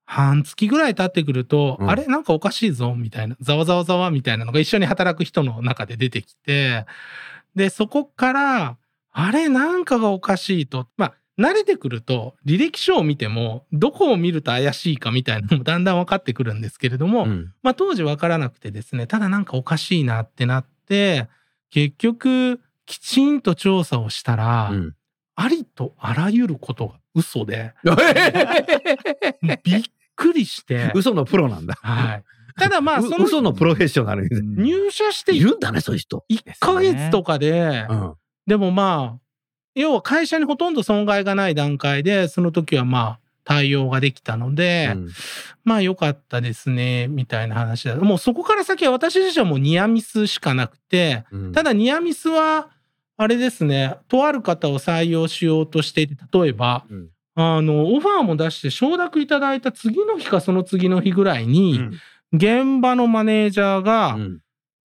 [0.04, 1.90] 半月ぐらい経ってくると、うん。
[1.90, 2.06] あれ？
[2.06, 6.84] なんかおかしいぞみたいな、ざわざわざわみたいなのが一緒に働く人の中で出てきて、
[7.54, 8.76] で、そこから、
[9.12, 9.48] あれ？
[9.48, 17.52] なんかがおかしいと、まあ、慣れてくると、履歴書を見ても、どこを見ると怪しいかみたいなのも だんだん分かってくるんですけれども、うん。
[17.62, 21.28] まあ当時分からなくてですね、ただなんかおかしいなってなって、
[21.70, 24.94] 結局、きちんと調査をしたら、うん
[25.36, 27.74] ありとあらゆることが嘘で、
[29.64, 29.82] びっ
[30.16, 31.74] くりして、嘘のプロなんだ。
[31.82, 32.24] はい。
[32.58, 34.28] ただまあ、うその嘘のプロフェッショナル。
[34.28, 36.24] 入社しているんだね、そういう人。
[36.30, 38.14] 1ヶ月とかで、うん。
[38.46, 39.20] でもまあ、
[39.74, 45.08] 要は会社にほとんど損害がない段階で、その時はまあ、対応ができたので、うん
[45.64, 47.96] まあ良かったですね、みたいな話だ。
[47.96, 52.68] もうそこから先は私自身はもうニアミスしかなくて、うんただニアミスは、
[53.22, 61.80] あれですね、とある方を採用しようとしていて、例えば、うんあの、オファーも出して承諾いただいた次の日かその次の日ぐらいに、
[62.32, 64.40] 現場のマネージャーが、うん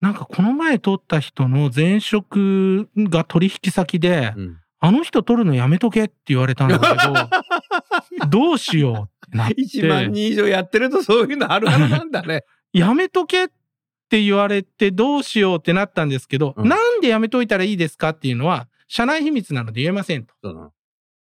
[0.03, 9.55] なんかこの前取った人の前職が取引先で、うんあの人取るのやめとけって言われたんだけど、 どうしようってなって。
[9.63, 12.45] 1万人以上やってるとそういうのあるあるなんだね。
[12.75, 13.55] やめとけって
[14.11, 16.69] 言われてどうしようってなったんですけど、うん。
[16.69, 20.33] なんでやめといたらいいですかっていうのは、社内秘密なので言えませんと。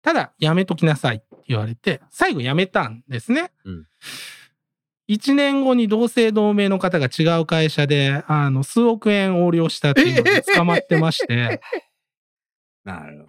[0.03, 3.53] ただ、やめときなさいって言われて、最後やめたんですね。
[3.65, 3.87] うん。
[5.09, 11.61] 1年後に同姓同名の方が違う会社で、あの、数億円横領したっていうので捕まってまして、
[12.85, 13.27] なる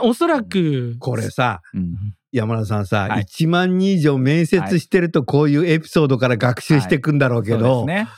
[0.00, 2.14] おそらく、これさ、うん。
[2.32, 3.24] 山田さんさ、はい。
[3.24, 8.08] 1万人以上面接してるとこういうエピソードから学習していくんだろうけそうど、ですね。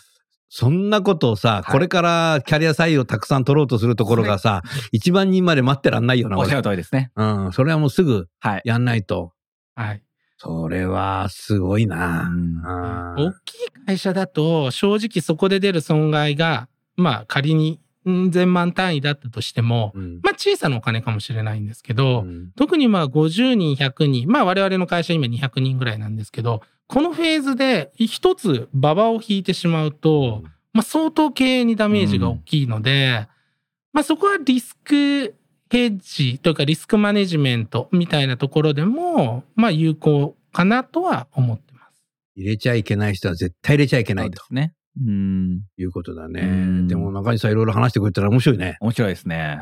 [0.53, 7.13] そんなことをさ、いこれからキャリア採用たくさん取ろうとするところがさ、1万人まで待ってらんないよな、おっしゃ俺る通りですね。
[7.15, 8.63] うん、それはもうすぐはい。
[8.65, 9.33] やんないと。
[9.77, 10.03] はい。
[10.39, 12.29] それはすごいな。
[12.29, 33.29] うんあ大きい会社だと、正直そこで出る損害が、まあ仮にうん千万単位だったとしても、うんまあ小さなお金かもしれないんですけど、うん特にまあ50人、100人、まあ我々の会社今200人ぐらいなんですけど、このフェーズで一つ馬場を引いてしまうと、まあ相当経営にダメージが大きいので、
[33.93, 35.37] まあそこはリスク
[35.71, 42.05] ヘッジというかリスクマネジメントみたいなところでも、まあ有効かなとは思ってます。
[42.35, 44.75] 入れちゃいけない人は絶対入れちゃいけなそいうとですね。
[45.01, 45.61] うん。
[45.79, 46.41] いうことだね。
[46.41, 48.79] うんでも中西さんいろいろ話してくれたら面白いね。
[48.81, 49.61] 面白いですね。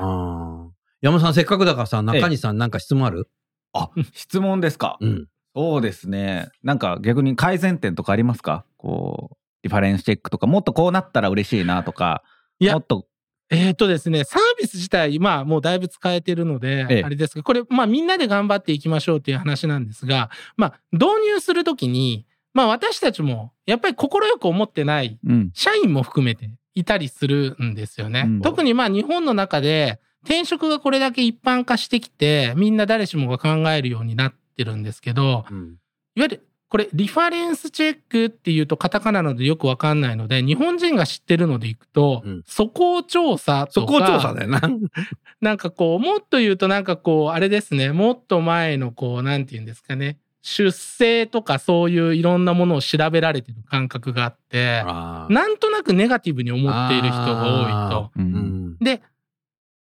[1.03, 3.29] 山田さんせっかくだからさ、中西さんなんか質問ある？
[3.75, 4.97] あ、質問ですか。
[5.01, 5.27] うん。
[5.59, 6.51] そうですね。
[6.62, 8.64] なんか逆に改善点とかありますか？
[8.77, 12.23] こう、リファレンスチェックとか、もっとこうなったら嬉しいなとか、
[12.61, 13.07] もっと、
[13.51, 25.51] えーとですね、サービス自体、まあもうだいぶ使えてるので、ええあれですが、これ、まあみんなで頑張っていきましょうっていう話なんですが、まあ導入するときに、まあ私たちもやっぱり快く思ってないうん。
[25.55, 28.23] 社員も含めていたりするんですよね。
[28.27, 35.77] うん特にまあ日本の中で転職がこれだけ一般化してきて、みんな誰しもが考えるようになってるんですけど、うん。
[36.16, 44.61] いわゆるこれリファレンスチェックっていうとカタカナなのでよくわかんないので、日本人が知ってるのでいくと、うん素行調査とか、そこを調査だよな。
[45.40, 58.11] なんかこう、もっと言うとなんかこう、あれですね、もっと前のこう、なんて言うんですかね、出生とかそういういろんなものを調べられてる感覚があって、なんとなくネガティブに思っている人が多いと。
[58.16, 58.21] う。
[58.21, 58.29] うん
[58.73, 58.77] ん。
[58.79, 59.03] で、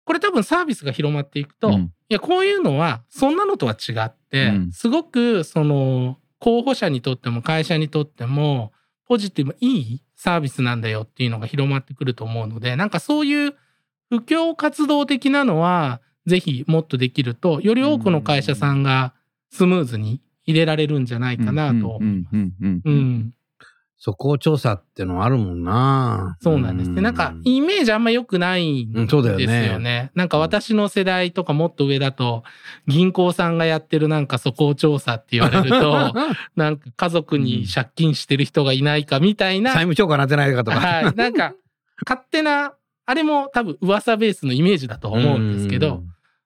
[0.07, 8.73] これ多分サービスが広まっていくと、うんいや、こういうのは、そんなのとは違って、うんすごく、その、候補者にとっても会社にとっても、
[9.07, 13.55] ポジティブ、いいサービスなんだよっていうのが広まってくると思うので、なんかそういう
[14.09, 19.15] 布教活動的なのは、ぜひもっとできると、より多くの会社さんが
[19.51, 22.05] スムーズに入れられるんじゃないかなとう。
[22.05, 22.95] んうんうんううん。
[22.95, 23.35] ん。
[23.99, 26.37] そこを調査ってのあるもんな。
[26.41, 27.01] そうなんですね。
[27.01, 30.11] なんか、イメージあんま良くないんうんそうだよねですよね。
[30.15, 32.45] なんか私の世代とかもっと上だと、
[32.87, 36.13] 銀行さんがやってるなんか素行調査って言われると、
[36.57, 40.79] なんか家族に借金してる人がいないかみたいな、債務超過なってないかとか。
[40.79, 41.15] はい。
[41.15, 41.55] なんか、
[42.07, 42.75] 勝手な、
[43.07, 46.03] あれも多分噂ベースのイメージだと思うんですけど、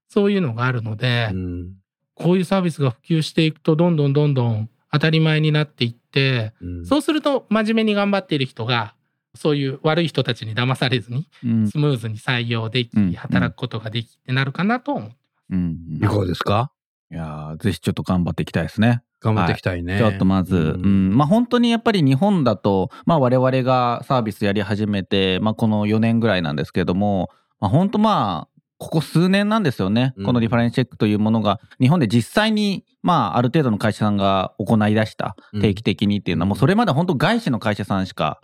[0.08, 1.72] そういうのがあるのでう、ん。
[2.14, 6.86] こういうサービスが普及していくと、どんどんどんどん当たり前になっていって、うん。
[6.86, 8.94] そうすると真面目に頑張っている人が、
[9.34, 15.10] そういう悪い人たちに騙されずに、うんスムーズに採用でき、うん働くことができってなるかなと思う。
[15.50, 16.72] うんいかがですか？
[17.12, 19.02] いやーぜひちょっと頑張っていきたいですね。
[19.20, 19.98] 頑張っていきたいね。
[19.98, 27.30] ちょっとまず、ううんん、まあ本当にやっぱり日本だと、まあ我々がサービスやり始めて、まあこの4年ぐらいなんですけども、
[27.60, 28.49] まあ本当まあ、
[28.80, 30.14] ここ数年なんですよね。
[30.16, 38.40] うんこのリファレンスチェックというものが、日本で実際に、まあある程度の会社さんが行い出した、うん定期的にっていうのは、もうそれまで本当外資の会社さんしか、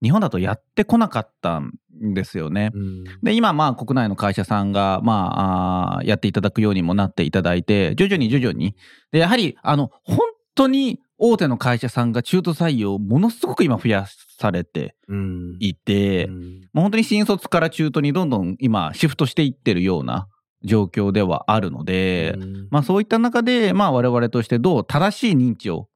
[0.00, 1.72] 日本だとやってこなかったん
[2.14, 2.70] ですよね。
[2.72, 8.76] うんで、今、まあ、国内の会社さんが、まあ、やっていただくようにもなっていただいて、徐々に徐々に。
[9.10, 10.18] で、やはり、あの、本
[10.54, 14.06] 当に大手の会社さんが中途採用をものすごく今増や
[14.40, 15.56] されてうん。
[15.60, 16.60] いて、うん。
[16.72, 20.28] もう本当に新卒から中途にどんどん今、シフトしていってるような
[20.64, 22.68] 状況ではあるので、うん。
[22.70, 25.88] まあ、そういった中で、まあ、我々としてどう正しい認知を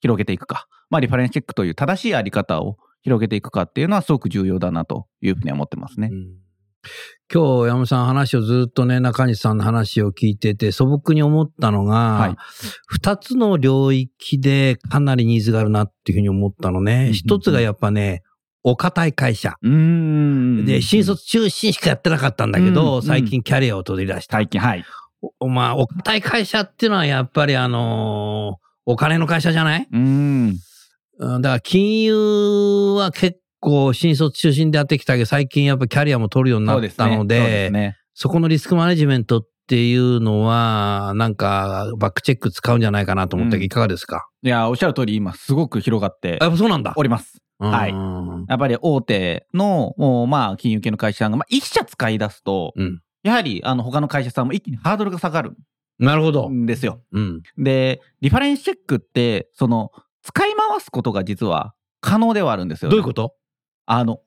[0.00, 6.08] 広げていくか、まあ、リファレンスチェックという正しいあり方を広げていくかっていうのはすごく重要だなというふうに思ってますね。
[6.10, 6.42] うん
[7.32, 12.36] 今日、山本さん話をずっとね、中西さんの話を聞いてて、素朴に思ったのが、はい
[12.86, 17.12] 二つの領域でかなりニーズがあるなっていうふうに思ったのうんね。
[17.14, 18.22] 一つがやっぱね、
[18.62, 19.54] お堅い会社。
[19.62, 24.36] で、新卒中心しかやってなかったんだけうど、ん最近キャリアを取り出した。
[24.36, 24.84] 最近、はい。
[25.40, 29.88] おまあ、お堅い会社っていうのはやっぱりあのーお金の会社じゃない？
[29.92, 30.56] うん。
[31.18, 37.94] うんだから金融は結構新卒中心でやってきたけど、最近やっぱキャリアも取るようになったので。
[38.14, 44.28] そこのリスクマネジメントっていうのは、なんかバックチェック使うんじゃないかなと思ったけど、うんいかがですか？
[44.42, 46.92] いや、おっしゃる通り、今、すごく広がってあやっぱそうなんだ。
[46.94, 47.38] おります。
[47.58, 55.52] はいうんやっぱり大手の、もうまあ、金融系の会社さんが、まあ、一社使い出すと、うんやはり、あの、他の会社さんも一気にハードルが下がる
[56.00, 56.50] なるほど。
[56.50, 57.00] んですよ。
[57.12, 57.42] うん。
[57.56, 59.90] で、リファレンスチェックって、その、
[60.22, 63.34] 使い回すことが実は可能ではあるんですよ、どういうこと？
[63.86, 64.20] あの、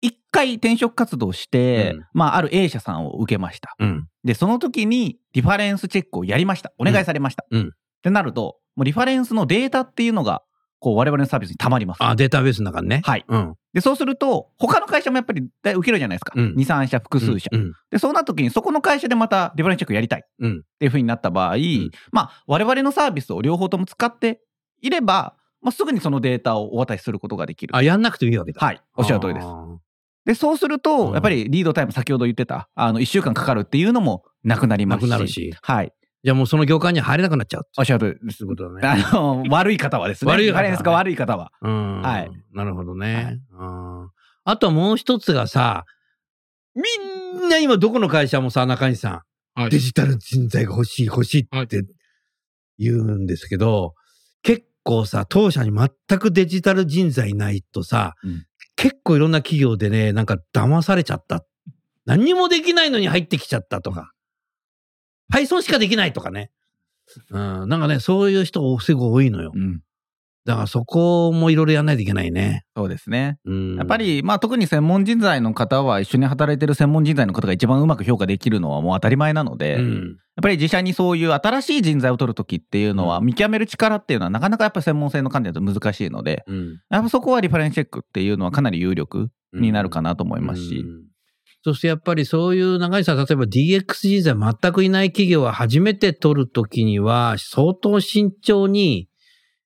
[0.00, 3.74] 一回転職活動して、うんまあ、ある A 社さんを受けました。
[3.78, 4.08] うん。
[4.24, 6.72] で、その時にリファレンスチェックをやりました。
[6.78, 7.44] お願いされました。
[7.50, 10.42] うんうんってなると、もうリファレンスのデータっていうのが、
[10.78, 12.04] こう、我々のサービスに溜まります。
[12.04, 13.02] あ、データベースの中にね。
[13.04, 13.24] はい。
[13.26, 13.54] うん。
[13.72, 16.32] で、そうすると、他の会社もやっぱり受けるじゃないですか。
[16.36, 17.48] うん2、3社、複数社。
[17.50, 17.72] うん。
[17.90, 20.22] で、そうなった時に、そこの会社でまたリファレンスチェックやりたい。
[20.38, 24.40] うんっていう風になった場合、んまあ、我々のサービスを両方とも使って
[24.82, 25.34] いれば、
[25.66, 27.74] まあ、すぐにそのデータをお渡しすることができる。
[27.74, 28.64] あ、やんなくてもいいわけだ。
[28.64, 28.80] はい。
[28.94, 29.46] おっしゃる通りです。
[29.48, 29.66] あ
[30.24, 35.10] で、そうするうんと、やっぱりリードタイム、先ほど言ってた、あの、1週間かかるっていうのもなくなりますし。
[35.10, 35.52] なくなるし。
[35.60, 35.92] はい。
[36.22, 37.66] じゃあもうその業界には入れなくなっちゃう。
[37.78, 39.02] おっしゃる通りですそういうことだね。
[39.10, 40.30] あの、悪い方はですね。
[40.30, 41.50] 悪い方はねリファレンスが悪い方は。
[41.62, 42.02] うん。
[42.02, 42.30] はい。
[42.52, 43.14] なるほどね。
[43.14, 44.10] はいうん
[44.48, 45.86] あともう一つがさ、
[46.76, 46.82] み
[47.40, 49.24] んな今どこの会社もさ、中西さ
[49.56, 51.82] ん、はいデジタル人材が欲しい欲しいって
[52.78, 54.05] 言うんですけど、結
[54.86, 58.46] 構さ、当社に全くデジタル人材ないとさ、うん
[58.78, 61.44] 結構いろんな企業でね、なんか騙されちゃった。
[62.04, 64.12] 何にもできないのに入ってきちゃったとか。
[65.30, 66.50] 配送しかできないとかね。
[67.30, 69.52] うん、なんかね、そういう人すごい多いのよ。
[69.54, 69.80] うん。
[70.46, 72.64] だからそこもいろいろやらないといけないね。
[72.76, 73.38] そうですね。
[73.44, 73.76] うん。
[73.76, 80.16] やっぱ、り、まあ特に専門人材の方は一緒に働いてる専門人材の方が一番うまく評価できるのはもう当たり前なので、やっうん。
[80.40, 86.80] ぱり自社にそういう新しい人材を取るときっていうのは、見極める力っていうのはなかなかやっぱり専門性の観点だと難しいので、うん。
[86.90, 91.06] やっぱそこはリファレンスチェックっていうのはかなり有力になるかなと思いますし、うん
[91.64, 99.08] そしてやっぱりそういう長井さん、例えば DX 人材全くいない企業は初めて取るときには相当慎重に、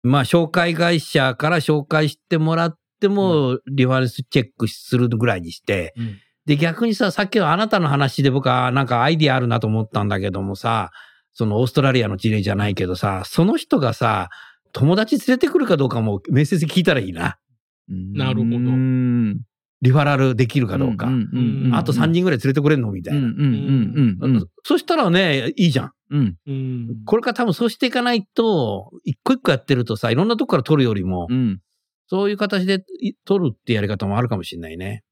[0.04, 6.18] まあ紹介会社から紹介してもらってもリファレンスチェックするぐらいにして、うん
[6.50, 10.90] で逆にさ、さっきのあなたの話で僕はなんかアイディアあるなと思ったんだけどもさ、
[11.34, 14.30] そのオーストラリアの事例じゃないけどさ、その人がさ、
[14.72, 17.38] 友達連れてくるかどうかも面接で聞いたらいいな。
[17.88, 19.42] なるほどうん
[19.82, 21.08] リファラルできるかどうか。
[21.74, 23.22] あと3人ぐらい連れてくれんのみたいな。
[24.64, 25.92] そしたらね、いいじゃん。
[26.10, 26.38] うん。
[26.48, 27.02] うん。
[27.06, 31.60] これから多分そうしていかないと、一個一個やってるとさ、いろんなとこから取るよりも、うん。
[32.08, 35.04] そういう形でい取るってやり方もあるかもしれないね。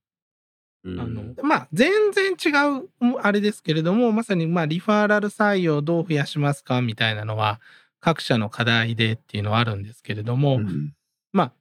[0.84, 1.00] うん。
[1.00, 7.62] あのまあ全然違ううんあれですけれどもまさにまあリファーラル採用をどう増やしますかみたいなのは
[8.00, 10.94] 各社の課題でっていうのはあるんですけれども、うん。
[11.32, 11.54] まあ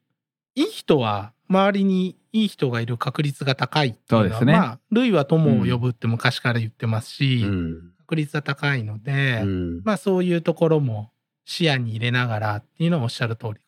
[0.55, 4.53] いい人は周りにいい人がいる確率が高いっていうのはね。
[4.55, 11.11] まあ類は友を呼ぶって昔から言ってますし、うん確率は高いので、うんまあそういうところも
[11.45, 13.61] 視野に入れながらっていうのはおっしゃる通りか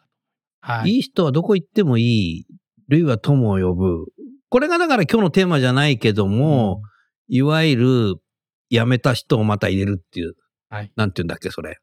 [0.62, 0.72] と。
[0.72, 0.90] はい。
[0.90, 2.46] いい人はどこ行ってもいい。
[2.88, 4.06] 類は友を呼ぶ。
[4.48, 6.82] これがだから今日のテーマじゃないけども、
[7.28, 8.14] いわゆる
[8.70, 10.34] 辞めた人をまた入れるっていう、
[10.70, 10.92] はい。
[10.96, 11.78] なんて言うんだっけ、それ。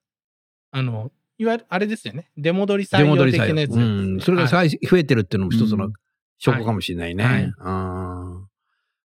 [0.72, 2.32] あの、いわゆるあれですよね。
[2.38, 3.32] 出戻り採用。
[3.32, 3.88] 的なやつですね、う
[4.18, 4.20] ん。
[4.22, 5.94] それがはい最増えてるっていうのも一つのうん
[6.38, 7.24] 証拠かもしれないね。
[7.24, 8.48] はいうん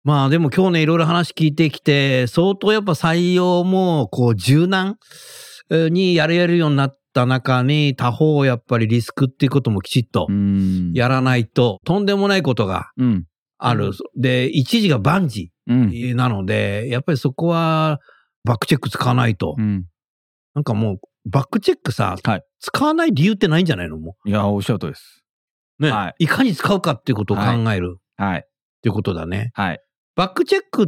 [0.07, 4.99] まあでも今日ね、いろいろ話聞いてきて、相当やっぱ採用も、こう、柔軟
[5.69, 10.93] えーにやれるようになった中に、他方やっぱりリスクっていうこともきちっとうん。
[10.95, 13.25] やらないと、とんでもないことがうん。
[13.59, 13.91] ある。
[14.17, 16.15] で、一時が万事うん。
[16.15, 17.99] なので、やっぱりそこは
[18.45, 19.57] バックチェック使わないと。
[19.59, 19.87] うん。
[20.55, 20.99] なんかもう、
[21.29, 23.99] バックチェックさ、はい使わない理由ってないんじゃないの？
[23.99, 25.25] もいや、おっしゃるとりです。
[25.81, 25.83] う。
[25.83, 26.27] ね、はいい。
[26.29, 27.43] かに使うかっていうことを考
[27.73, 28.45] えるっはい。
[28.83, 29.51] ていうことだね。
[29.55, 29.81] はい。
[30.17, 30.87] バックチェックっ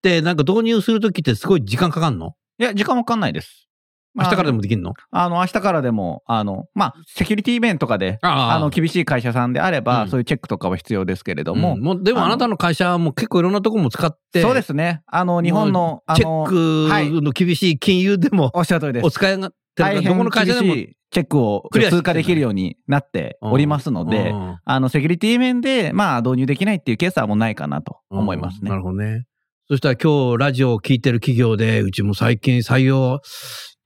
[0.00, 2.34] てなんか導入するときってすごい時間かかんの？
[2.58, 3.66] いや、時間わかんないです。
[4.14, 4.94] 明日からでもできるの？
[5.10, 10.08] あの、明日からでも、あの、まあ、セキュリティ面とかで、ああの、厳しい会社さんであれば、うん。
[10.08, 15.02] そういうチェックとかは必要ですけれども、もうでもあなたの会社はもう結構いろんなとこも使って、そうですね。
[15.06, 19.06] あの、日本の、あチェの、ックの厳しい金融でもおっしゃる通りです。
[19.06, 20.74] お使いがってるから大変どこの会社でも
[21.10, 28.76] チェックを通過できるようになっておりますので、うんあの、セキュリティ面で、まあ、導入できないっていうケースはもうないかなと思いますねうんな。
[28.76, 29.26] るほどね。
[29.68, 33.20] そしたら今日ラジオを聞いてる企業で、うちも最近採用、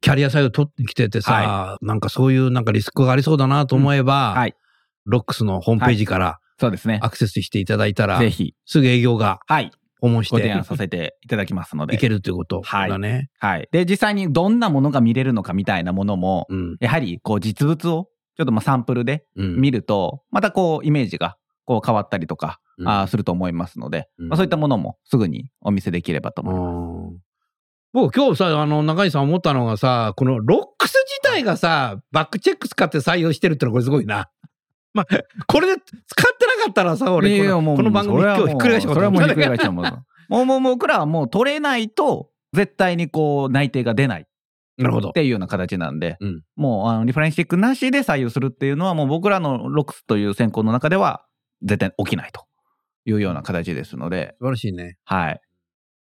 [0.01, 4.55] キャリア採用取ってきててさ、はなんかそういうなんかリスクがありそうだなと思えば、はい。
[5.07, 7.01] ロックスのホームページからそうですね。
[7.03, 9.70] アクセスしていただいたら、ぜひ、すぐ営業がはい。
[10.05, 11.95] 訪問してご提案させていただきますので。
[11.95, 13.31] いけるということだね。
[13.39, 13.69] はい。
[13.73, 16.77] で、実際にどんなものが見れるのかみたいなものも、うん。
[16.81, 27.15] やはり、こう、実物を、ちょっとまあサンプルでうん見ると、またこう、イメージが、こう、変わったりとか、うんあーすると思いますので、うんまあ、そういったものもすぐにお見せできればと思います。
[27.15, 27.21] うん
[27.95, 34.31] 僕今日さ、あの、中井さん思ったのがさ、このロックス自体がさ、バックチェック使って採用してるってのはこれすごいな。
[34.95, 35.07] まあ、
[35.47, 39.73] これで使ってなかったらさ、俺、このこの番組今日ひっくり返したことそれはもうひっくりない返した
[40.29, 44.27] もう、もう、僕らはもう取れないと、絶対にこう、内定が出ない
[44.79, 45.12] なるほどっ。
[45.12, 51.25] ていうような形なんで、うんもう、あの、リファレンスチェックなしで採用するっていうのは、もう僕らのロックスという選考の中では、
[51.62, 52.47] 絶対起きないと
[53.05, 54.97] いうような形ですので、素晴らしいね。
[55.05, 55.41] はい。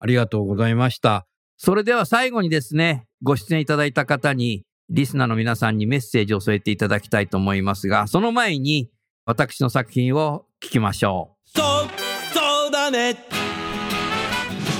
[0.00, 1.26] ありがとうございました。
[1.56, 8.90] それでは最後にですね、ご出演いただいた方に、リスナーの皆さんにメッセージを添えていただきたいと思いますが、その前に、
[9.30, 11.88] 私の作品を聞きましょそう
[12.34, 13.10] そうだね。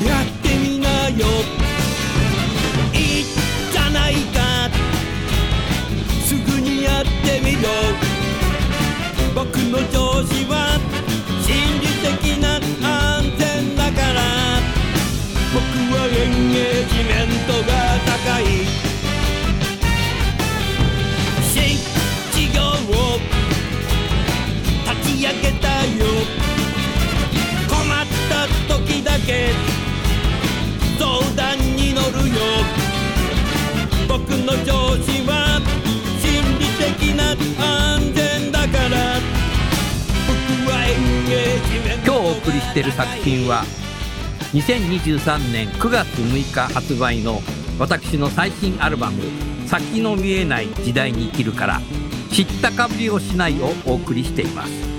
[0.05, 1.24] やってみなよ。
[2.92, 3.24] いい
[3.70, 4.68] じゃないか。
[6.26, 7.61] すぐにやってみよ
[9.30, 9.34] う。
[9.36, 10.80] 僕の上司は
[11.46, 11.86] 心理
[12.18, 14.18] 的な安全だから。
[15.55, 15.62] 僕
[15.94, 17.72] はエンゲージメントが
[18.05, 18.89] 高い。
[29.31, 29.51] け
[30.99, 32.41] 相談に乗るよ
[34.09, 35.61] 僕の上司は
[36.18, 36.66] 心理
[36.99, 37.31] 的な
[37.64, 39.20] 安全だから
[40.26, 40.81] 僕は。
[42.05, 43.64] 今日お送りしている作品は、
[44.53, 47.41] 2023年9月6日発売の
[47.78, 49.22] 私の最新アルバム
[49.68, 51.81] 「先の見えない時代に生きる」から
[52.33, 54.89] 「知ったかぶりをしない」をお送りしています。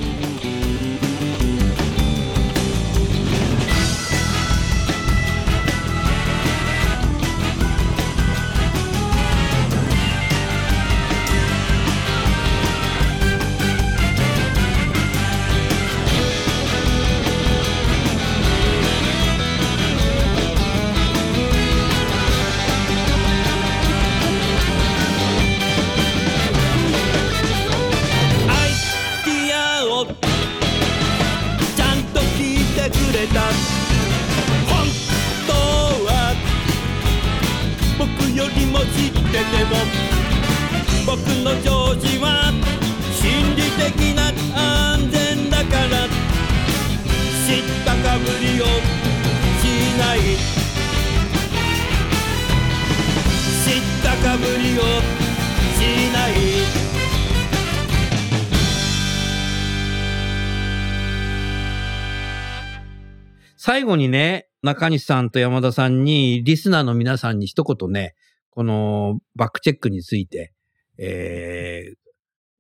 [63.91, 68.15] 後にね、中西さんと山田さんに、リスナーの皆さんに一言ね、
[68.49, 70.53] このバックチェックについて、
[70.97, 71.95] えー、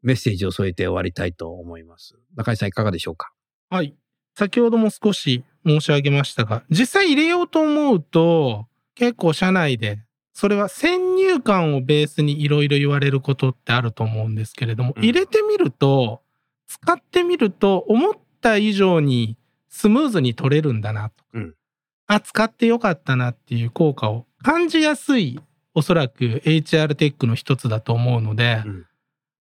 [0.01, 2.15] メッセージを添えて終わりたいと思います。
[2.35, 3.31] 中西さんいかがでしょうか？
[3.69, 3.95] はい。
[4.35, 9.99] 先ほども少し申し上げましたが、実際入れようと思うと、結構社内で、
[10.33, 16.21] それは先入観をベースにいろいろ言われることってあると思うんですけれども、うん入れてみると、
[16.67, 19.37] 使ってみると、思った以上に
[19.71, 21.23] スムーズに取れるんだなと。
[21.33, 21.55] うん
[22.07, 25.39] あ、使ってよかったなっていう効果を感じやすい、
[25.73, 28.85] おそらく HR テックの一つだと思うので、うん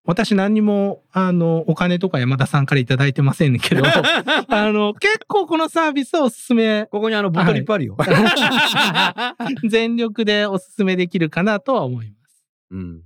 [0.07, 3.85] 私何にも、あの、お金とか山田さんからいただいてませんけど、
[4.49, 7.97] あの、結構このサービスはおすすめ、ここにあの、ボトルいっぱいあるよ。
[9.69, 12.45] 全力でおすすめできるかなとは思います。
[12.71, 13.03] うん。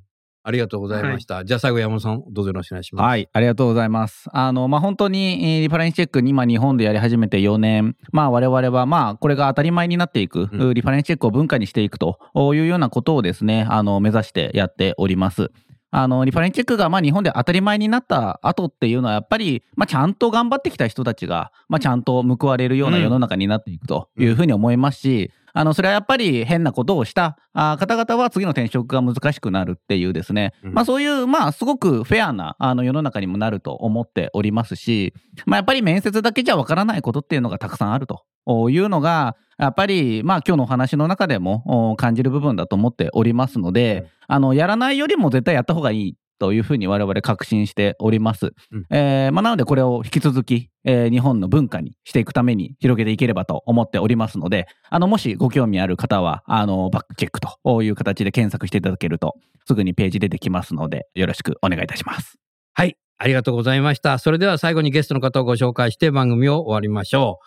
[0.47, 1.42] ありがとうございました。
[1.47, 3.07] じゃあ最後山本さん、どうぞよろしくお願いします。
[3.07, 4.28] はい、ありがとうございます。
[4.30, 12.18] あの、まあ、本当に、えーリファレンスチェックに今日本でやり始めて4年、まあ、我々は、まあ、これが当たり前になっていく、うんリファレンスチェックを文化にしていくと
[12.55, 15.51] いうようなことをですね、あの、目指してやっております。
[15.90, 27.39] あの、リファレンスチェックが、まあ、日本で当たり前になった後っていうのは、やっぱり、まあ、ちゃんと頑張ってきた人たちが、まあ、ちゃんと報われるような世の中になっていくというふうに思いますし、あの、それはやっぱり変なことをした。
[27.55, 30.75] 方々は次の転職が難しくなるっていうですね、うん。
[30.75, 35.15] まあそういう、まあすごくフェアなあの世の中にもなると思っておりますし、
[35.47, 38.25] まあやっぱり面接だけじゃわからないことっていうのがたくさんあると。
[38.71, 46.17] いうのが、やっぱりまあ今日のお話の中でもお感じる部分だと思っておりますので、あの、やらないよりも絶対やった方がいい。
[46.39, 48.53] というふうに我々確信しております。
[48.72, 59.35] うんえーまあ、なのでこれを引き続き、えー日本の文化にしていくために広げていければと思っておりますので、あの、もしご興味ある方は、あの、バックチェックという形で検索していただけると、
[59.66, 62.39] すぐにページ出てきますので、よろしくお願いいたします。
[62.72, 62.97] はい。
[63.18, 64.18] ありがとうございました。
[64.18, 67.47] それでは最後にゲストの方をご紹介して番組を終わりましょう。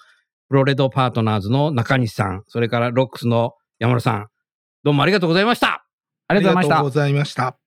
[0.50, 4.28] プロレドパートナーズの中西さん、それからロックスの山田さん、
[4.84, 5.86] どうもありがとうございました。
[6.30, 7.67] ありがとうございました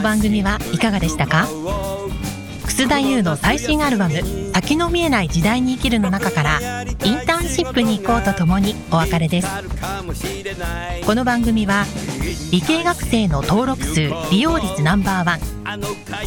[0.00, 1.46] の番組はいかがでしたか？
[2.64, 4.14] 楠田優の最新アルバム
[4.54, 6.58] 「先の見えない時代に生きる」の中から
[7.04, 9.48] インターンシップに行こうとともにお別れです。
[11.04, 11.84] この番組は
[12.50, 15.40] 理系学生の登録数利用率ナンバーワン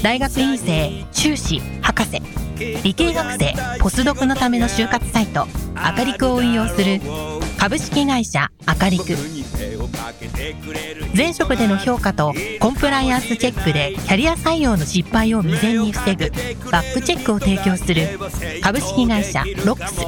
[0.03, 2.21] 大学院生修士博士
[2.83, 7.01] 理系学生ポスドクのための就活サイトアカリクを運用する
[7.57, 9.17] 株式会社アカリク
[11.15, 16.29] 前職での評価とコンプライアンスチェックでキャリア採用の失敗を未然に防ぐ
[16.71, 18.19] バックチェックを提供する
[18.61, 20.01] 株式会社ロックス。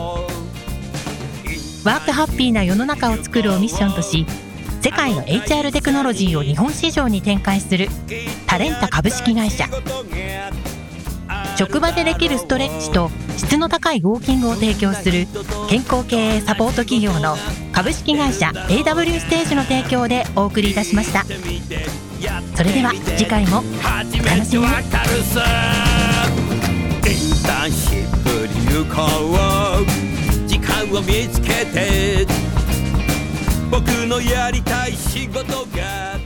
[1.86, 4.26] ワークハッピーな世の中を作るをミッションとし
[4.82, 7.88] 世界の HR テクノロジーを日本市場に展開する
[8.48, 9.68] タレンタ株式会社。
[11.58, 15.26] 職場でできるストレッチと質の高いウォーキングを提供する
[15.70, 17.36] 健康経営サポート企業の
[17.72, 21.24] 株式会社 AW ステージの提供でお送りいたしました。
[22.56, 25.44] それでは次回も初めてわかるさ
[27.06, 29.04] インターンシップに行こ
[29.82, 32.26] う時間を見つけて
[33.70, 36.18] 僕のやりたい仕事が